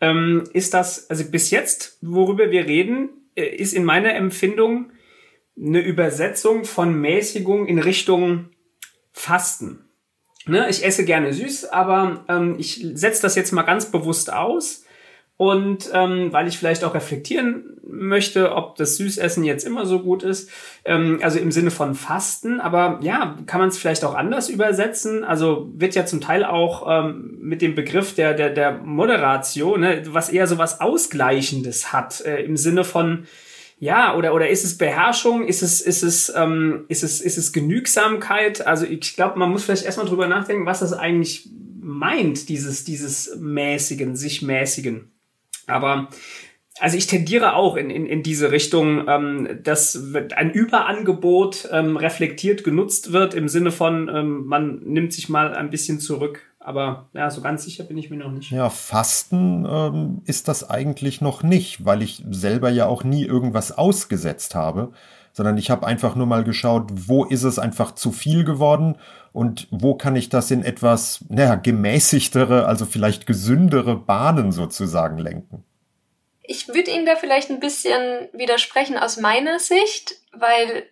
Ähm, 0.00 0.44
ist 0.52 0.74
das, 0.74 1.08
also 1.08 1.24
bis 1.30 1.50
jetzt, 1.50 1.98
worüber 2.00 2.50
wir 2.50 2.66
reden, 2.66 3.10
äh, 3.36 3.46
ist 3.46 3.74
in 3.74 3.84
meiner 3.84 4.14
Empfindung 4.14 4.90
eine 5.56 5.80
Übersetzung 5.80 6.64
von 6.64 7.00
Mäßigung 7.00 7.66
in 7.66 7.78
Richtung 7.78 8.50
Fasten. 9.12 9.84
Ne? 10.46 10.68
Ich 10.68 10.84
esse 10.84 11.04
gerne 11.04 11.32
süß, 11.32 11.66
aber 11.66 12.24
ähm, 12.28 12.56
ich 12.58 12.84
setze 12.94 13.22
das 13.22 13.34
jetzt 13.34 13.52
mal 13.52 13.62
ganz 13.62 13.90
bewusst 13.90 14.32
aus 14.32 14.84
und 15.38 15.88
ähm, 15.94 16.32
weil 16.32 16.48
ich 16.48 16.58
vielleicht 16.58 16.82
auch 16.82 16.94
reflektieren 16.94 17.78
möchte, 17.86 18.54
ob 18.56 18.74
das 18.74 18.96
Süßessen 18.96 19.44
jetzt 19.44 19.64
immer 19.64 19.86
so 19.86 20.00
gut 20.00 20.24
ist, 20.24 20.50
ähm, 20.84 21.20
also 21.22 21.38
im 21.38 21.52
Sinne 21.52 21.70
von 21.70 21.94
Fasten, 21.94 22.60
aber 22.60 22.98
ja, 23.02 23.36
kann 23.46 23.60
man 23.60 23.68
es 23.68 23.78
vielleicht 23.78 24.04
auch 24.04 24.16
anders 24.16 24.48
übersetzen? 24.48 25.22
Also 25.22 25.70
wird 25.76 25.94
ja 25.94 26.04
zum 26.06 26.20
Teil 26.20 26.44
auch 26.44 26.86
ähm, 26.90 27.38
mit 27.40 27.62
dem 27.62 27.76
Begriff 27.76 28.16
der, 28.16 28.34
der, 28.34 28.50
der 28.50 28.78
Moderation, 28.78 29.80
ne, 29.80 30.02
was 30.08 30.28
eher 30.28 30.48
so 30.48 30.58
was 30.58 30.80
Ausgleichendes 30.80 31.92
hat, 31.92 32.20
äh, 32.22 32.42
im 32.42 32.56
Sinne 32.56 32.82
von, 32.82 33.24
ja, 33.78 34.16
oder, 34.16 34.34
oder 34.34 34.48
ist 34.48 34.64
es 34.64 34.76
Beherrschung? 34.76 35.46
Ist 35.46 35.62
es, 35.62 35.80
ist 35.80 36.02
es, 36.02 36.32
ähm, 36.34 36.84
ist 36.88 37.04
es, 37.04 37.20
ist 37.20 37.38
es 37.38 37.52
Genügsamkeit? 37.52 38.66
Also 38.66 38.86
ich 38.86 39.14
glaube, 39.14 39.38
man 39.38 39.52
muss 39.52 39.62
vielleicht 39.62 39.84
erstmal 39.84 40.06
drüber 40.06 40.26
nachdenken, 40.26 40.66
was 40.66 40.80
das 40.80 40.92
eigentlich 40.92 41.48
meint, 41.80 42.48
dieses, 42.48 42.82
dieses 42.82 43.36
Mäßigen, 43.36 44.16
sich 44.16 44.42
mäßigen. 44.42 45.12
Aber 45.68 46.08
also 46.80 46.96
ich 46.96 47.06
tendiere 47.06 47.54
auch 47.54 47.76
in, 47.76 47.90
in, 47.90 48.06
in 48.06 48.22
diese 48.22 48.52
Richtung, 48.52 49.08
ähm, 49.08 49.60
dass 49.62 50.00
ein 50.36 50.50
Überangebot 50.50 51.68
ähm, 51.72 51.96
reflektiert 51.96 52.64
genutzt 52.64 53.12
wird 53.12 53.34
im 53.34 53.48
Sinne 53.48 53.70
von, 53.70 54.08
ähm, 54.08 54.46
man 54.46 54.80
nimmt 54.84 55.12
sich 55.12 55.28
mal 55.28 55.54
ein 55.54 55.70
bisschen 55.70 56.00
zurück. 56.00 56.42
Aber 56.60 57.08
ja, 57.14 57.30
so 57.30 57.40
ganz 57.40 57.64
sicher 57.64 57.84
bin 57.84 57.96
ich 57.96 58.10
mir 58.10 58.18
noch 58.18 58.30
nicht. 58.30 58.50
Ja, 58.50 58.68
Fasten 58.68 59.66
ähm, 59.68 60.22
ist 60.26 60.48
das 60.48 60.68
eigentlich 60.68 61.20
noch 61.20 61.42
nicht, 61.42 61.84
weil 61.84 62.02
ich 62.02 62.24
selber 62.30 62.68
ja 62.70 62.86
auch 62.86 63.04
nie 63.04 63.24
irgendwas 63.24 63.72
ausgesetzt 63.72 64.54
habe, 64.54 64.92
sondern 65.32 65.56
ich 65.56 65.70
habe 65.70 65.86
einfach 65.86 66.14
nur 66.14 66.26
mal 66.26 66.44
geschaut, 66.44 66.90
wo 66.92 67.24
ist 67.24 67.44
es 67.44 67.58
einfach 67.58 67.94
zu 67.94 68.12
viel 68.12 68.44
geworden 68.44 68.96
und 69.38 69.68
wo 69.70 69.94
kann 69.94 70.16
ich 70.16 70.30
das 70.30 70.50
in 70.50 70.64
etwas, 70.64 71.24
naja, 71.28 71.54
gemäßigtere, 71.54 72.66
also 72.66 72.86
vielleicht 72.86 73.24
gesündere 73.24 73.94
Bahnen 73.94 74.50
sozusagen 74.50 75.16
lenken. 75.16 75.64
Ich 76.42 76.66
würde 76.66 76.90
Ihnen 76.90 77.06
da 77.06 77.14
vielleicht 77.14 77.48
ein 77.48 77.60
bisschen 77.60 78.28
widersprechen 78.32 78.98
aus 78.98 79.16
meiner 79.16 79.60
Sicht, 79.60 80.16
weil 80.32 80.88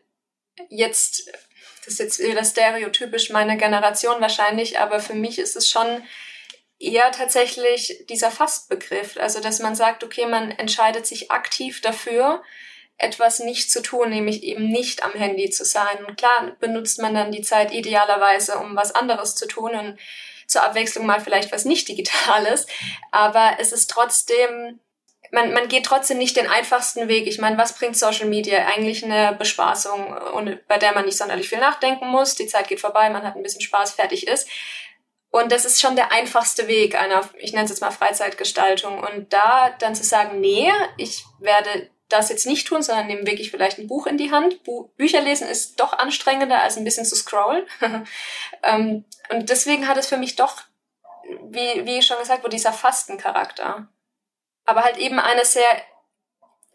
jetzt, 0.69 1.29
das 1.85 1.95
ist 1.95 1.99
jetzt 1.99 2.19
wieder 2.21 2.45
stereotypisch 2.45 3.31
meiner 3.31 3.57
Generation 3.57 4.21
wahrscheinlich, 4.21 4.79
aber 4.79 5.00
für 5.00 5.15
mich 5.15 5.41
ist 5.41 5.57
es 5.57 5.69
schon 5.69 6.05
eher 6.79 7.11
tatsächlich 7.11 8.05
dieser 8.09 8.31
Fastbegriff. 8.31 9.17
Also, 9.17 9.41
dass 9.41 9.59
man 9.59 9.75
sagt, 9.75 10.05
okay, 10.05 10.26
man 10.26 10.53
entscheidet 10.53 11.05
sich 11.05 11.33
aktiv 11.33 11.81
dafür, 11.81 12.45
etwas 12.99 13.41
nicht 13.41 13.71
zu 13.71 13.83
tun, 13.83 14.11
nämlich 14.11 14.43
eben 14.43 14.69
nicht 14.69 15.05
am 15.05 15.12
Handy 15.12 15.50
zu 15.50 15.65
sein. 15.65 16.05
Und 16.07 16.17
klar 16.17 16.57
benutzt 16.61 17.00
man 17.00 17.15
dann 17.15 17.33
die 17.33 17.43
Zeit 17.43 17.73
idealerweise, 17.73 18.59
um 18.59 18.75
was 18.76 18.95
anderes 18.95 19.35
zu 19.35 19.47
tun 19.47 19.75
und 19.75 19.99
zur 20.47 20.62
Abwechslung 20.62 21.07
mal 21.07 21.21
vielleicht 21.21 21.53
was 21.53 21.65
nicht 21.65 21.88
Digitales. 21.88 22.67
Aber 23.11 23.57
es 23.59 23.73
ist 23.73 23.91
trotzdem 23.91 24.81
man, 25.33 25.53
man 25.53 25.69
geht 25.69 25.87
trotzdem 25.87 26.19
nicht 26.19 26.37
den 26.37 26.49
einfachsten 26.49 27.09
Weg. 27.09 27.26
Ich 27.26 27.38
meine, 27.38 27.59
was 27.59 27.75
bringt 27.75 27.97
Social 27.97 28.26
Media? 28.26 28.67
Eigentlich 28.67 29.05
eine 29.05 29.35
Bespaßung, 29.37 30.17
und 30.35 30.67
bei 30.69 30.79
der 30.79 30.93
man 30.93 31.05
nicht 31.05 31.19
sonderlich 31.19 31.49
viel 31.49 31.59
nachdenken 31.59 32.07
muss. 32.07 32.35
Die 32.35 32.47
Zeit 32.47 32.69
geht 32.69 32.81
vorbei, 32.81 33.11
man 33.11 33.23
hat 33.23 33.37
ein 33.37 33.43
bisschen 33.43 33.61
Spaß, 33.61 33.93
fertig 33.93 34.26
ist. 34.26 34.49
Und 35.31 35.53
das 35.53 35.65
ist 35.65 35.81
schon 35.81 35.97
der 35.97 36.12
einfachste 36.12 36.69
Weg 36.69 36.95
einer, 36.95 37.29
ich 37.38 37.53
nenne 37.53 37.65
es 37.65 37.71
jetzt 37.71 37.81
mal 37.81 37.91
Freizeitgestaltung. 37.91 38.99
Und 38.99 39.33
da 39.33 39.71
dann 39.79 39.95
zu 39.95 40.05
sagen, 40.05 40.41
nee, 40.41 40.73
ich 40.97 41.25
werde 41.41 41.91
das 42.09 42.29
jetzt 42.29 42.47
nicht 42.47 42.67
tun, 42.67 42.83
sondern 42.83 43.07
nehme 43.07 43.27
wirklich 43.27 43.51
vielleicht 43.51 43.79
ein 43.79 43.89
Buch 43.89 44.07
in 44.07 44.19
die 44.19 44.31
Hand. 44.31 44.63
Bu 44.65 44.89
Bücher 44.97 45.21
lesen 45.21 45.49
ist 45.49 45.81
doch 45.81 45.93
anstrengender, 45.93 46.63
als 46.63 46.77
ein 46.77 46.85
bisschen 46.85 47.05
zu 47.05 47.17
scrollen. 47.17 47.67
ähm, 48.63 49.05
und 49.31 49.51
deswegen 49.51 49.89
hat 49.89 49.97
es 49.97 50.07
für 50.07 50.17
mich 50.17 50.37
doch, 50.37 50.63
wie, 51.49 51.85
wie 51.85 52.03
schon 52.03 52.19
gesagt 52.19 52.43
wurde, 52.43 52.57
dieser 52.57 52.73
Fastencharakter 52.73 53.89
aber 54.67 54.83
halt 54.83 54.99
eben 54.99 55.19
eine 55.19 55.45
sehr, 55.45 55.81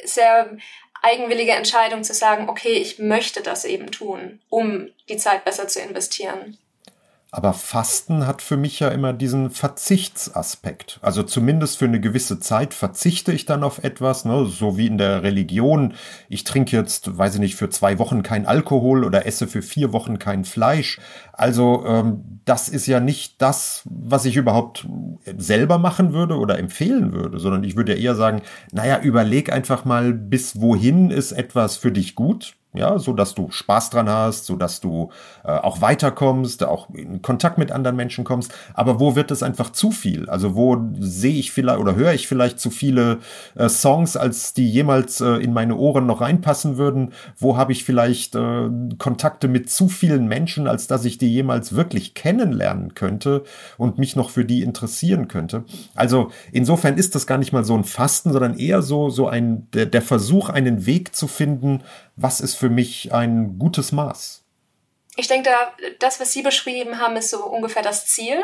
sehr 0.04 0.58
eigenwillige 1.04 1.52
Entscheidung 1.52 2.04
zu 2.04 2.14
sagen, 2.14 2.50
okay, 2.50 2.74
ich 2.74 2.98
möchte 2.98 3.42
das 3.42 3.66
eben 3.66 3.92
tun, 3.92 4.42
um 4.50 4.90
die 5.10 5.18
Zeit 5.18 5.46
besser 5.46 5.68
zu 5.68 5.82
investieren. 5.82 6.58
Aber 7.34 7.54
Fasten 7.54 8.28
hat 8.28 8.42
für 8.42 8.58
mich 8.58 8.82
ja 8.82 8.90
immer 8.90 9.14
diesen 9.14 9.52
Verzichtsaspekt. 9.52 11.00
Also 11.02 11.24
zumindest 11.24 11.78
für 11.78 11.86
eine 11.86 12.02
gewisse 12.02 12.42
Zeit 12.42 12.74
verzichte 12.74 13.32
ich 13.32 13.46
dann 13.46 13.64
auf 13.64 13.86
etwas, 13.86 14.26
ne? 14.26 14.46
so 14.48 14.78
wie 14.78 14.88
in 14.88 14.98
der 14.98 15.24
Religion. 15.24 15.94
Ich 16.28 16.44
trinke 16.44 16.76
jetzt, 16.76 17.18
weiß 17.18 17.36
ich 17.36 17.40
nicht, 17.40 17.56
für 17.56 17.70
zwei 17.70 18.00
Wochen 18.00 18.22
kein 18.22 18.46
Alkohol 18.46 19.06
oder 19.06 19.26
esse 19.26 19.48
für 19.48 19.62
vier 19.62 19.94
Wochen 19.94 20.20
kein 20.20 20.44
Fleisch. 20.44 21.00
Also 21.32 21.86
ähm, 21.86 22.42
das 22.44 22.68
ist 22.68 22.86
ja 22.86 23.00
nicht 23.00 23.42
das, 23.42 23.84
was 23.86 24.26
ich 24.26 24.36
überhaupt 24.36 24.86
selber 25.38 25.78
machen 25.78 26.12
würde 26.12 26.38
oder 26.38 26.60
empfehlen 26.60 27.14
würde, 27.14 27.40
sondern 27.40 27.64
ich 27.64 27.78
würde 27.78 27.96
ja 27.96 27.98
eher 27.98 28.16
sagen, 28.16 28.42
naja, 28.74 29.00
überleg 29.00 29.54
einfach 29.54 29.86
mal, 29.86 30.12
bis 30.12 30.60
wohin 30.60 31.12
ist 31.12 31.32
etwas 31.32 31.78
für 31.78 31.94
dich 31.94 32.16
gut 32.16 32.58
ja, 32.74 32.98
so 33.00 33.14
dass 33.14 33.36
du 33.36 33.52
Spaß 33.52 33.90
dran 33.90 34.08
hast, 34.08 34.46
so 34.46 34.56
dass 34.56 34.80
du 34.80 35.10
äh, 35.44 35.52
auch 35.52 35.82
weiterkommst, 35.82 36.64
auch 36.64 36.90
in 36.92 37.22
Kontakt 37.22 37.58
mit 37.58 37.72
anderen 37.72 37.98
Menschen 37.98 38.24
kommst. 38.24 38.54
Aber 38.74 39.00
wo 39.00 39.16
wird 39.16 39.30
es 39.32 39.44
einfach 39.44 39.72
zu 39.72 39.92
viel? 39.92 40.30
Also 40.30 40.56
wo 40.56 40.78
sehe 40.98 41.36
ich 41.36 41.52
vielleicht 41.52 41.80
oder 41.80 41.96
höre 41.96 42.14
ich 42.14 42.28
vielleicht 42.28 42.60
zu 42.60 42.70
viele 42.70 43.20
äh, 43.56 43.68
Songs, 43.68 44.16
als 44.16 44.54
die 44.54 44.70
jemals 44.70 45.20
äh, 45.20 45.36
in 45.36 45.52
meine 45.52 45.76
Ohren 45.76 46.06
noch 46.06 46.22
reinpassen 46.22 46.78
würden? 46.78 47.12
Wo 47.38 47.58
habe 47.58 47.74
ich 47.74 47.84
vielleicht 47.84 48.36
äh, 48.36 48.70
Kontakte 48.98 49.50
mit 49.50 49.70
zu 49.70 49.90
vielen 49.90 50.28
Menschen, 50.28 50.68
als 50.68 50.88
dass 50.88 51.04
ich 51.04 51.18
die 51.18 51.32
jemals 51.32 51.76
wirklich 51.76 52.14
kennenlernen 52.14 52.94
könnte 52.94 53.44
und 53.78 53.98
mich 53.98 54.16
noch 54.16 54.30
für 54.30 54.46
die 54.46 54.64
interessieren 54.64 55.28
könnte? 55.28 55.66
Also 55.94 56.32
insofern 56.54 56.98
ist 56.98 57.16
das 57.16 57.28
gar 57.28 57.38
nicht 57.38 57.52
mal 57.52 57.66
so 57.66 57.76
ein 57.76 57.84
Fasten, 57.84 58.32
sondern 58.32 58.58
eher 58.58 58.82
so 58.82 59.10
so 59.10 59.28
ein 59.28 59.68
der, 59.74 59.88
der 59.88 60.02
Versuch, 60.02 60.50
einen 60.50 60.86
Weg 60.86 61.14
zu 61.16 61.28
finden, 61.28 61.82
was 62.22 62.42
ist 62.42 62.56
für 62.56 62.70
mich 62.70 63.14
ein 63.14 63.58
gutes 63.58 63.92
Maß? 63.92 64.44
Ich 65.18 65.28
denke, 65.28 65.50
das, 66.00 66.20
was 66.20 66.32
Sie 66.32 66.42
beschrieben 66.42 67.00
haben, 67.00 67.16
ist 67.18 67.30
so 67.30 67.46
ungefähr 67.46 67.82
das 67.82 68.08
Ziel. 68.08 68.44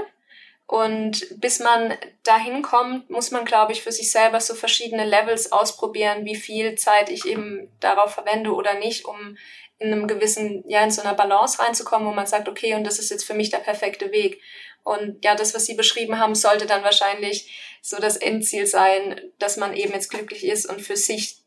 Und 0.65 1.25
bis 1.39 1.59
man 1.59 1.93
dahin 2.23 2.61
kommt, 2.61 3.09
muss 3.09 3.31
man, 3.31 3.45
glaube 3.45 3.71
ich, 3.71 3.81
für 3.81 3.93
sich 3.93 4.11
selber 4.11 4.41
so 4.41 4.53
verschiedene 4.53 5.05
Levels 5.05 5.53
ausprobieren, 5.53 6.25
wie 6.25 6.35
viel 6.35 6.75
Zeit 6.75 7.09
ich 7.09 7.25
eben 7.25 7.71
darauf 7.79 8.13
verwende 8.13 8.53
oder 8.53 8.73
nicht, 8.73 9.05
um 9.05 9.37
in 9.79 9.93
einem 9.93 10.07
gewissen, 10.07 10.65
ja, 10.67 10.83
in 10.83 10.91
so 10.91 11.01
einer 11.01 11.13
Balance 11.13 11.59
reinzukommen, 11.59 12.07
wo 12.07 12.11
man 12.11 12.27
sagt, 12.27 12.49
okay, 12.49 12.75
und 12.75 12.83
das 12.83 12.99
ist 12.99 13.11
jetzt 13.11 13.23
für 13.23 13.33
mich 13.33 13.49
der 13.49 13.59
perfekte 13.59 14.11
Weg. 14.11 14.41
Und 14.83 15.23
ja, 15.23 15.35
das, 15.35 15.55
was 15.55 15.65
Sie 15.65 15.75
beschrieben 15.75 16.19
haben, 16.19 16.35
sollte 16.35 16.65
dann 16.65 16.83
wahrscheinlich 16.83 17.79
so 17.81 17.97
das 17.97 18.17
Endziel 18.17 18.65
sein, 18.67 19.21
dass 19.39 19.55
man 19.55 19.73
eben 19.73 19.93
jetzt 19.93 20.09
glücklich 20.09 20.45
ist 20.45 20.65
und 20.65 20.81
für 20.81 20.97
sich 20.97 21.46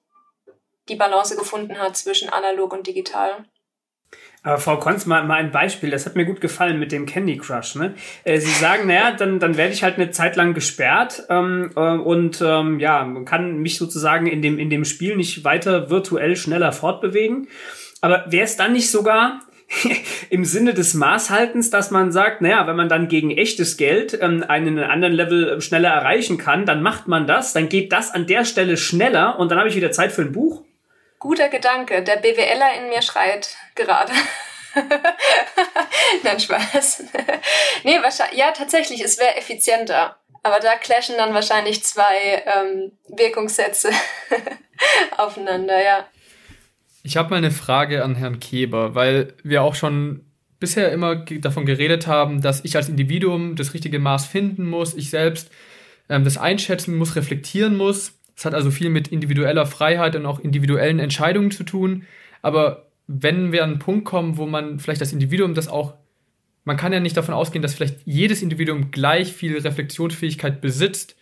die 0.91 0.97
Balance 0.97 1.37
gefunden 1.37 1.79
hat 1.79 1.97
zwischen 1.97 2.29
analog 2.29 2.73
und 2.73 2.87
digital. 2.87 3.45
Aber 4.43 4.57
Frau 4.57 4.79
Konz, 4.79 5.05
mal, 5.05 5.23
mal 5.25 5.35
ein 5.35 5.51
Beispiel, 5.51 5.91
das 5.91 6.07
hat 6.07 6.17
mir 6.17 6.25
gut 6.25 6.41
gefallen 6.41 6.79
mit 6.79 6.93
dem 6.93 7.05
Candy 7.05 7.37
Crush. 7.37 7.75
Ne? 7.75 7.95
Äh, 8.25 8.41
Sie 8.41 8.51
sagen, 8.51 8.87
naja, 8.87 9.13
dann, 9.13 9.39
dann 9.39 9.59
werde 9.59 9.75
ich 9.75 9.83
halt 9.83 9.97
eine 9.97 10.13
Zeit 10.13 10.37
lang 10.37 10.55
gesperrt 10.55 11.25
ähm, 11.29 11.71
äh, 11.77 11.81
und 11.81 12.41
ähm, 12.43 12.81
ja, 12.81 13.07
kann 13.27 13.59
mich 13.59 13.77
sozusagen 13.77 14.27
in 14.27 14.41
dem, 14.41 14.59
in 14.59 14.71
dem 14.71 14.87
Spiel 14.87 15.17
nicht 15.17 15.45
weiter 15.45 15.91
virtuell 15.91 16.37
schneller 16.37 16.73
fortbewegen. 16.73 17.49
Aber 18.01 18.25
wäre 18.29 18.45
es 18.45 18.57
dann 18.57 18.73
nicht 18.73 18.91
sogar 18.91 19.41
im 20.31 20.47
Sinne 20.47 20.73
des 20.73 20.95
Maßhaltens, 20.95 21.69
dass 21.69 21.91
man 21.91 22.11
sagt, 22.11 22.41
naja, 22.41 22.67
wenn 22.67 22.77
man 22.77 22.89
dann 22.89 23.09
gegen 23.09 23.31
echtes 23.31 23.77
Geld 23.77 24.19
ähm, 24.23 24.43
einen 24.49 24.79
anderen 24.79 25.13
Level 25.13 25.61
schneller 25.61 25.91
erreichen 25.91 26.39
kann, 26.39 26.65
dann 26.65 26.83
macht 26.83 27.09
man 27.09 27.27
das, 27.27 27.53
dann 27.53 27.69
geht 27.69 27.93
das 27.93 28.11
an 28.11 28.27
der 28.27 28.47
Stelle 28.47 28.79
schneller 28.79 29.39
und 29.39 29.51
dann 29.51 29.59
habe 29.59 29.69
ich 29.69 29.77
wieder 29.77 29.93
Zeit 29.93 30.13
für 30.13 30.23
ein 30.23 30.33
Buch? 30.33 30.65
Guter 31.21 31.51
Gedanke. 31.51 32.03
Der 32.03 32.17
BWLer 32.17 32.83
in 32.83 32.89
mir 32.89 33.03
schreit 33.03 33.57
gerade. 33.77 34.13
Nein, 36.25 36.41
Spaß. 36.41 37.05
nee, 37.85 37.99
wahrscheinlich, 38.03 38.39
ja, 38.39 38.51
tatsächlich, 38.53 39.05
es 39.05 39.19
wäre 39.19 39.37
effizienter. 39.37 40.17
Aber 40.43 40.59
da 40.59 40.77
clashen 40.77 41.17
dann 41.19 41.35
wahrscheinlich 41.35 41.85
zwei 41.85 42.43
ähm, 42.47 42.93
Wirkungssätze 43.09 43.91
aufeinander, 45.19 45.83
ja. 45.83 46.07
Ich 47.03 47.17
habe 47.17 47.31
mal 47.31 47.37
eine 47.37 47.51
Frage 47.51 48.03
an 48.03 48.15
Herrn 48.15 48.41
Keber, 48.41 48.95
weil 48.95 49.35
wir 49.43 49.63
auch 49.63 49.75
schon 49.75 50.25
bisher 50.59 50.93
immer 50.93 51.17
davon 51.17 51.67
geredet 51.67 52.07
haben, 52.07 52.41
dass 52.41 52.65
ich 52.65 52.77
als 52.77 52.89
Individuum 52.89 53.57
das 53.57 53.75
richtige 53.75 53.99
Maß 53.99 54.27
finden 54.27 54.67
muss, 54.67 54.95
ich 54.95 55.11
selbst 55.11 55.51
ähm, 56.09 56.25
das 56.25 56.39
einschätzen 56.39 56.97
muss, 56.97 57.17
reflektieren 57.17 57.77
muss. 57.77 58.20
Es 58.41 58.47
hat 58.47 58.55
also 58.55 58.71
viel 58.71 58.89
mit 58.89 59.09
individueller 59.09 59.67
Freiheit 59.67 60.17
und 60.17 60.25
auch 60.25 60.41
individuellen 60.41 60.99
Entscheidungen 60.99 61.51
zu 61.51 61.63
tun. 61.63 62.05
Aber 62.41 62.87
wenn 63.07 63.53
wir 63.53 63.63
an 63.63 63.73
einen 63.73 63.79
Punkt 63.81 64.07
kommen, 64.07 64.39
wo 64.39 64.47
man 64.47 64.79
vielleicht 64.79 65.03
das 65.03 65.13
Individuum 65.13 65.53
das 65.53 65.69
auch, 65.69 65.93
man 66.65 66.79
kann 66.79 66.95
ja 66.95 67.01
nicht 67.01 67.19
davon 67.19 67.35
ausgehen, 67.35 67.61
dass 67.61 67.75
vielleicht 67.75 67.99
jedes 68.07 68.41
Individuum 68.41 68.93
gleich 68.93 69.35
viel 69.35 69.59
Reflexionsfähigkeit 69.59 70.63
besitzt, 70.63 71.17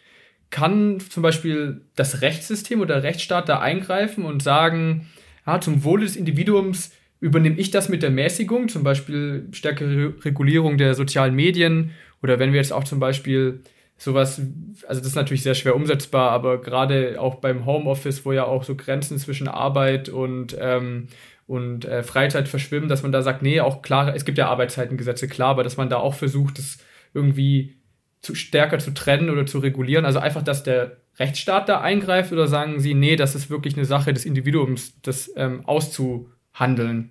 kann 0.50 1.00
zum 1.00 1.24
Beispiel 1.24 1.80
das 1.96 2.22
Rechtssystem 2.22 2.80
oder 2.80 3.00
der 3.00 3.10
Rechtsstaat 3.10 3.48
da 3.48 3.58
eingreifen 3.58 4.24
und 4.24 4.40
sagen, 4.40 5.08
ja, 5.44 5.60
zum 5.60 5.82
Wohle 5.82 6.04
des 6.04 6.14
Individuums 6.14 6.92
übernehme 7.18 7.56
ich 7.58 7.72
das 7.72 7.88
mit 7.88 8.04
der 8.04 8.10
Mäßigung, 8.10 8.68
zum 8.68 8.84
Beispiel 8.84 9.48
stärkere 9.50 10.14
Regulierung 10.24 10.78
der 10.78 10.94
sozialen 10.94 11.34
Medien 11.34 11.90
oder 12.22 12.38
wenn 12.38 12.52
wir 12.52 12.60
jetzt 12.60 12.72
auch 12.72 12.84
zum 12.84 13.00
Beispiel 13.00 13.64
sowas, 13.98 14.40
also 14.86 15.00
das 15.00 15.08
ist 15.08 15.16
natürlich 15.16 15.42
sehr 15.42 15.56
schwer 15.56 15.74
umsetzbar, 15.74 16.30
aber 16.30 16.60
gerade 16.60 17.20
auch 17.20 17.36
beim 17.36 17.66
Homeoffice, 17.66 18.24
wo 18.24 18.32
ja 18.32 18.44
auch 18.44 18.62
so 18.62 18.76
Grenzen 18.76 19.18
zwischen 19.18 19.48
Arbeit 19.48 20.08
und, 20.08 20.56
ähm, 20.58 21.08
und 21.48 21.84
äh, 21.84 22.04
Freizeit 22.04 22.48
verschwimmen, 22.48 22.88
dass 22.88 23.02
man 23.02 23.10
da 23.10 23.22
sagt, 23.22 23.42
nee, 23.42 23.60
auch 23.60 23.82
klar, 23.82 24.14
es 24.14 24.24
gibt 24.24 24.38
ja 24.38 24.48
Arbeitszeitengesetze, 24.48 25.26
klar, 25.26 25.50
aber 25.50 25.64
dass 25.64 25.76
man 25.76 25.90
da 25.90 25.96
auch 25.96 26.14
versucht, 26.14 26.58
das 26.58 26.78
irgendwie 27.12 27.76
zu 28.20 28.34
stärker 28.34 28.78
zu 28.78 28.94
trennen 28.94 29.30
oder 29.30 29.46
zu 29.46 29.58
regulieren. 29.58 30.04
Also 30.04 30.20
einfach, 30.20 30.42
dass 30.42 30.62
der 30.62 30.98
Rechtsstaat 31.18 31.68
da 31.68 31.80
eingreift 31.80 32.32
oder 32.32 32.46
sagen 32.46 32.80
Sie, 32.80 32.94
nee, 32.94 33.16
das 33.16 33.34
ist 33.34 33.50
wirklich 33.50 33.76
eine 33.76 33.84
Sache 33.84 34.12
des 34.12 34.24
Individuums, 34.24 35.00
das 35.02 35.32
ähm, 35.36 35.64
auszuhandeln. 35.66 37.10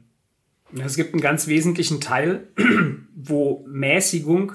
Es 0.84 0.95
gibt 0.95 1.13
einen 1.13 1.21
ganz 1.21 1.47
wesentlichen 1.47 2.02
Teil, 2.02 2.47
wo 3.15 3.65
Mäßigung 3.67 4.54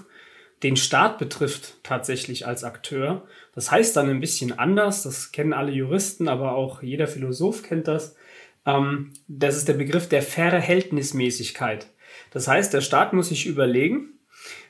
den 0.62 0.76
Staat 0.76 1.18
betrifft, 1.18 1.82
tatsächlich 1.82 2.46
als 2.46 2.64
Akteur. 2.64 3.26
Das 3.54 3.70
heißt 3.70 3.96
dann 3.96 4.08
ein 4.08 4.20
bisschen 4.20 4.58
anders, 4.58 5.02
das 5.02 5.32
kennen 5.32 5.52
alle 5.52 5.72
Juristen, 5.72 6.28
aber 6.28 6.52
auch 6.52 6.82
jeder 6.82 7.08
Philosoph 7.08 7.62
kennt 7.62 7.88
das. 7.88 8.16
Ähm, 8.64 9.12
das 9.26 9.56
ist 9.56 9.68
der 9.68 9.74
Begriff 9.74 10.08
der 10.08 10.22
Verhältnismäßigkeit. 10.22 11.88
Das 12.30 12.46
heißt, 12.48 12.72
der 12.72 12.80
Staat 12.80 13.12
muss 13.12 13.28
sich 13.28 13.46
überlegen, 13.46 14.18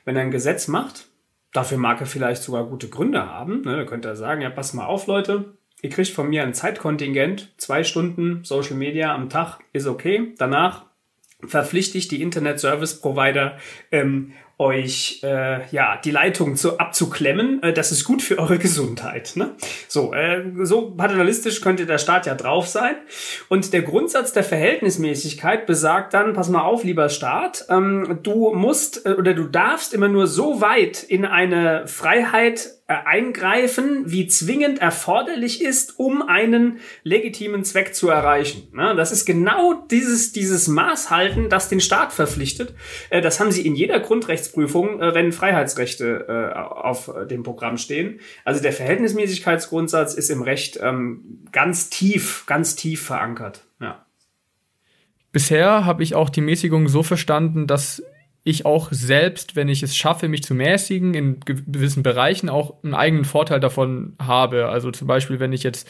wenn 0.05 0.15
er 0.15 0.23
ein 0.23 0.31
Gesetz 0.31 0.67
macht, 0.67 1.07
dafür 1.51 1.77
mag 1.77 1.99
er 2.01 2.07
vielleicht 2.07 2.41
sogar 2.41 2.65
gute 2.65 2.89
Gründe 2.89 3.27
haben, 3.27 3.61
ne, 3.61 3.77
da 3.77 3.83
könnte 3.85 4.07
er 4.07 4.15
sagen, 4.15 4.41
ja, 4.41 4.49
pass 4.49 4.73
mal 4.73 4.85
auf, 4.85 5.07
Leute, 5.07 5.57
ihr 5.81 5.89
kriegt 5.89 6.09
von 6.09 6.29
mir 6.29 6.43
ein 6.43 6.53
Zeitkontingent, 6.53 7.53
zwei 7.57 7.83
Stunden 7.83 8.43
Social 8.43 8.75
Media 8.75 9.13
am 9.13 9.29
Tag 9.29 9.59
ist 9.71 9.87
okay, 9.87 10.33
danach 10.37 10.85
verpflichte 11.45 11.97
ich 11.97 12.07
die 12.07 12.21
Internet 12.21 12.59
Service 12.59 12.99
Provider 12.99 13.57
ähm, 13.91 14.33
euch 14.57 15.21
äh, 15.23 15.67
ja 15.71 15.99
die 16.03 16.11
Leitung 16.11 16.55
zu, 16.55 16.77
abzuklemmen. 16.77 17.61
Äh, 17.63 17.73
das 17.73 17.91
ist 17.91 18.03
gut 18.03 18.21
für 18.21 18.37
eure 18.37 18.59
Gesundheit. 18.59 19.33
Ne? 19.35 19.51
So, 19.87 20.13
äh, 20.13 20.43
so 20.61 20.91
paternalistisch 20.91 21.61
könnte 21.61 21.85
der 21.85 21.97
Staat 21.97 22.25
ja 22.25 22.35
drauf 22.35 22.67
sein. 22.67 22.95
Und 23.49 23.73
der 23.73 23.81
Grundsatz 23.81 24.33
der 24.33 24.43
Verhältnismäßigkeit 24.43 25.65
besagt 25.65 26.13
dann: 26.13 26.33
Pass 26.33 26.49
mal 26.49 26.61
auf, 26.61 26.83
lieber 26.83 27.09
Staat, 27.09 27.65
ähm, 27.69 28.19
du 28.21 28.53
musst 28.53 29.05
äh, 29.05 29.13
oder 29.13 29.33
du 29.33 29.45
darfst 29.45 29.93
immer 29.93 30.07
nur 30.07 30.27
so 30.27 30.61
weit 30.61 31.03
in 31.03 31.25
eine 31.25 31.87
Freiheit 31.87 32.69
äh, 32.85 32.95
eingreifen, 33.05 34.03
wie 34.05 34.27
zwingend 34.27 34.79
erforderlich 34.79 35.63
ist, 35.63 35.99
um 35.99 36.21
einen 36.21 36.79
legitimen 37.03 37.63
Zweck 37.63 37.95
zu 37.95 38.09
erreichen. 38.09 38.67
Ne? 38.73 38.93
Das 38.95 39.11
ist 39.11 39.25
genau 39.25 39.73
dieses 39.89 40.31
dieses 40.33 40.67
Maßhalten, 40.67 41.49
das 41.49 41.69
den 41.69 41.79
Staat 41.79 42.13
verpflichtet. 42.13 42.75
Äh, 43.09 43.21
das 43.21 43.39
haben 43.39 43.51
sie 43.51 43.65
in 43.65 43.75
jeder 43.75 43.99
Grundrechts 43.99 44.42
Rechtsprüfung, 44.43 45.01
äh, 45.01 45.13
wenn 45.13 45.31
Freiheitsrechte 45.31 46.25
äh, 46.27 46.59
auf 46.59 47.09
dem 47.29 47.43
Programm 47.43 47.77
stehen. 47.77 48.19
Also 48.43 48.61
der 48.61 48.73
Verhältnismäßigkeitsgrundsatz 48.73 50.13
ist 50.13 50.29
im 50.29 50.41
Recht 50.41 50.79
ähm, 50.81 51.45
ganz 51.51 51.89
tief, 51.89 52.43
ganz 52.45 52.75
tief 52.75 53.03
verankert. 53.03 53.61
Ja. 53.79 54.05
Bisher 55.31 55.85
habe 55.85 56.03
ich 56.03 56.15
auch 56.15 56.29
die 56.29 56.41
Mäßigung 56.41 56.87
so 56.87 57.03
verstanden, 57.03 57.67
dass 57.67 58.03
ich 58.43 58.65
auch 58.65 58.89
selbst, 58.91 59.55
wenn 59.55 59.69
ich 59.69 59.81
es 59.83 59.95
schaffe, 59.95 60.27
mich 60.27 60.43
zu 60.43 60.53
mäßigen, 60.53 61.13
in 61.13 61.39
gewissen 61.39 62.03
Bereichen 62.03 62.49
auch 62.49 62.83
einen 62.83 62.93
eigenen 62.93 63.25
Vorteil 63.25 63.61
davon 63.61 64.15
habe. 64.19 64.67
Also 64.67 64.91
zum 64.91 65.07
Beispiel, 65.07 65.39
wenn 65.39 65.53
ich 65.53 65.63
jetzt 65.63 65.87